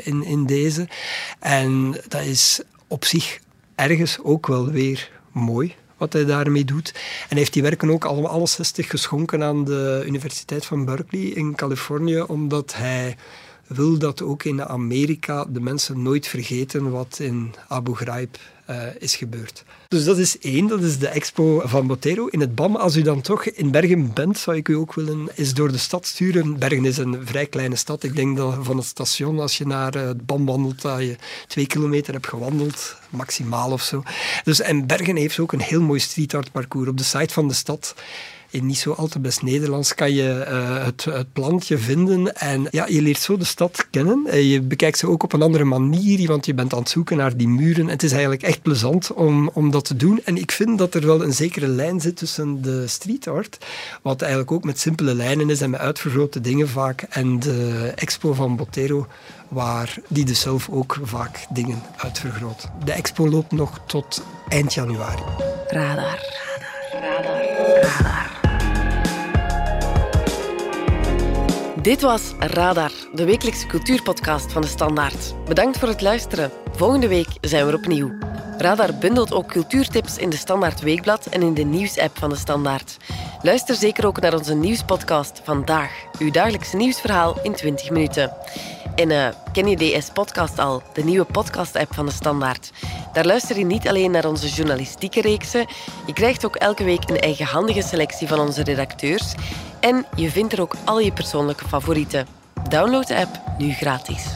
in, 0.03 0.23
in 0.23 0.45
deze. 0.45 0.87
En 1.39 1.91
dat 2.07 2.21
is 2.21 2.61
op 2.87 3.05
zich 3.05 3.39
ergens 3.75 4.19
ook 4.23 4.47
wel 4.47 4.71
weer 4.71 5.11
mooi 5.31 5.75
wat 5.97 6.13
hij 6.13 6.25
daarmee 6.25 6.65
doet. 6.65 6.91
En 6.93 7.27
hij 7.29 7.37
heeft 7.37 7.53
die 7.53 7.61
werken 7.61 7.89
ook 7.89 8.05
allemaal 8.05 8.31
alle 8.31 8.47
60 8.47 8.89
geschonken 8.89 9.43
aan 9.43 9.63
de 9.63 10.03
Universiteit 10.05 10.65
van 10.65 10.85
Berkeley 10.85 11.21
in 11.21 11.55
Californië, 11.55 12.21
omdat 12.21 12.73
hij 12.75 13.15
wil 13.67 13.97
dat 13.97 14.21
ook 14.21 14.43
in 14.43 14.63
Amerika 14.63 15.45
de 15.45 15.59
mensen 15.59 16.01
nooit 16.01 16.27
vergeten 16.27 16.91
wat 16.91 17.19
in 17.19 17.53
Abu 17.67 17.95
Ghraib 17.95 18.37
uh, 18.69 18.83
is 18.99 19.15
gebeurd. 19.15 19.63
Dus 19.87 20.03
dat 20.03 20.17
is 20.17 20.39
één, 20.39 20.67
dat 20.67 20.81
is 20.81 20.99
de 20.99 21.07
expo 21.07 21.61
van 21.65 21.87
Botero 21.87 22.25
in 22.25 22.39
het 22.39 22.55
BAM. 22.55 22.75
Als 22.75 22.95
u 22.95 23.01
dan 23.01 23.21
toch 23.21 23.45
in 23.45 23.71
Bergen 23.71 24.13
bent, 24.13 24.37
zou 24.37 24.57
ik 24.57 24.67
u 24.67 24.73
ook 24.73 24.93
willen 24.93 25.27
eens 25.35 25.53
door 25.53 25.71
de 25.71 25.77
stad 25.77 26.05
sturen. 26.05 26.59
Bergen 26.59 26.85
is 26.85 26.97
een 26.97 27.21
vrij 27.25 27.45
kleine 27.45 27.75
stad. 27.75 28.03
Ik 28.03 28.15
denk 28.15 28.37
dat 28.37 28.55
van 28.61 28.77
het 28.77 28.85
station, 28.85 29.39
als 29.39 29.57
je 29.57 29.65
naar 29.65 29.93
het 29.93 30.25
BAM 30.25 30.45
wandelt, 30.45 30.81
dat 30.81 30.99
je 30.99 31.15
twee 31.47 31.67
kilometer 31.67 32.13
hebt 32.13 32.27
gewandeld, 32.27 32.95
maximaal 33.09 33.71
of 33.71 33.81
zo. 33.81 34.03
Dus, 34.43 34.61
en 34.61 34.87
Bergen 34.87 35.15
heeft 35.15 35.39
ook 35.39 35.51
een 35.51 35.61
heel 35.61 35.81
mooi 35.81 35.99
street 35.99 36.33
art 36.33 36.51
parcours. 36.51 36.89
Op 36.89 36.97
de 36.97 37.03
site 37.03 37.33
van 37.33 37.47
de 37.47 37.53
stad 37.53 37.95
in 38.53 38.65
niet 38.65 38.77
zo 38.77 38.91
al 38.91 39.07
te 39.07 39.19
best 39.19 39.41
Nederlands 39.41 39.95
kan 39.95 40.13
je 40.13 40.45
uh, 40.49 40.85
het, 40.85 41.03
het 41.03 41.33
plantje 41.33 41.77
vinden. 41.77 42.35
En 42.35 42.67
ja, 42.71 42.85
je 42.87 43.01
leert 43.01 43.19
zo 43.19 43.37
de 43.37 43.45
stad 43.45 43.87
kennen. 43.89 44.23
Uh, 44.27 44.51
je 44.51 44.61
bekijkt 44.61 44.97
ze 44.97 45.07
ook 45.07 45.23
op 45.23 45.33
een 45.33 45.41
andere 45.41 45.63
manier, 45.63 46.27
want 46.27 46.45
je 46.45 46.53
bent 46.53 46.73
aan 46.73 46.79
het 46.79 46.89
zoeken 46.89 47.17
naar 47.17 47.37
die 47.37 47.47
muren. 47.47 47.87
Het 47.87 48.03
is 48.03 48.11
eigenlijk 48.11 48.43
echt 48.43 48.61
plezant 48.61 49.13
om, 49.13 49.49
om 49.53 49.71
dat 49.71 49.85
te 49.85 49.95
doen. 49.95 50.21
En 50.25 50.37
ik 50.37 50.51
vind 50.51 50.77
dat 50.77 50.93
er 50.93 51.05
wel 51.05 51.23
een 51.23 51.33
zekere 51.33 51.67
lijn 51.67 52.01
zit 52.01 52.17
tussen 52.17 52.61
de 52.61 52.87
street 52.87 53.27
art, 53.27 53.57
wat 54.01 54.21
eigenlijk 54.21 54.51
ook 54.51 54.63
met 54.63 54.79
simpele 54.79 55.13
lijnen 55.13 55.49
is 55.49 55.61
en 55.61 55.69
met 55.69 55.79
uitvergrote 55.79 56.41
dingen 56.41 56.69
vaak, 56.69 57.01
en 57.09 57.39
de 57.39 57.91
expo 57.95 58.33
van 58.33 58.55
Botero, 58.55 59.07
waar 59.47 59.97
die 60.07 60.25
dus 60.25 60.39
zelf 60.39 60.69
ook 60.69 60.99
vaak 61.03 61.45
dingen 61.49 61.81
uitvergroot. 61.97 62.69
De 62.85 62.91
expo 62.91 63.29
loopt 63.29 63.51
nog 63.51 63.79
tot 63.87 64.23
eind 64.47 64.73
januari. 64.73 65.23
Radar, 65.67 66.19
radar, 66.91 67.23
radar, 67.23 67.81
radar. 67.81 68.32
Dit 71.83 72.01
was 72.01 72.33
Radar, 72.39 72.91
de 73.13 73.25
wekelijkse 73.25 73.67
cultuurpodcast 73.67 74.51
van 74.51 74.61
de 74.61 74.67
Standaard. 74.67 75.33
Bedankt 75.47 75.77
voor 75.77 75.87
het 75.87 76.01
luisteren. 76.01 76.51
Volgende 76.71 77.07
week 77.07 77.27
zijn 77.41 77.65
we 77.65 77.71
er 77.71 77.77
opnieuw. 77.77 78.11
Radar 78.57 78.97
bundelt 78.97 79.33
ook 79.33 79.47
cultuurtips 79.47 80.17
in 80.17 80.29
de 80.29 80.35
Standaard 80.35 80.81
Weekblad 80.81 81.25
en 81.25 81.41
in 81.41 81.53
de 81.53 81.63
nieuwsapp 81.63 82.17
van 82.17 82.29
de 82.29 82.35
Standaard. 82.35 82.97
Luister 83.41 83.75
zeker 83.75 84.07
ook 84.07 84.19
naar 84.19 84.33
onze 84.33 84.55
nieuwspodcast 84.55 85.41
Vandaag, 85.43 85.91
uw 86.19 86.31
dagelijkse 86.31 86.75
nieuwsverhaal 86.75 87.39
in 87.41 87.53
20 87.53 87.89
minuten. 87.89 88.33
En 88.95 89.09
uh, 89.09 89.27
ken 89.51 89.67
je 89.67 89.99
DS-podcast 89.99 90.59
al, 90.59 90.81
de 90.93 91.03
nieuwe 91.03 91.25
podcast-app 91.25 91.93
van 91.93 92.05
de 92.05 92.11
Standaard? 92.11 92.71
Daar 93.13 93.25
luister 93.25 93.57
je 93.57 93.65
niet 93.65 93.87
alleen 93.87 94.11
naar 94.11 94.25
onze 94.25 94.47
journalistieke 94.47 95.21
reeksen, 95.21 95.65
je 96.05 96.13
krijgt 96.13 96.45
ook 96.45 96.55
elke 96.55 96.83
week 96.83 97.09
een 97.09 97.19
eigenhandige 97.19 97.81
selectie 97.81 98.27
van 98.27 98.39
onze 98.39 98.63
redacteurs 98.63 99.33
en 99.83 100.05
je 100.15 100.29
vindt 100.29 100.53
er 100.53 100.61
ook 100.61 100.75
al 100.85 100.99
je 100.99 101.11
persoonlijke 101.11 101.67
favorieten. 101.67 102.27
Download 102.69 103.07
de 103.07 103.15
app 103.15 103.41
nu 103.57 103.71
gratis. 103.71 104.35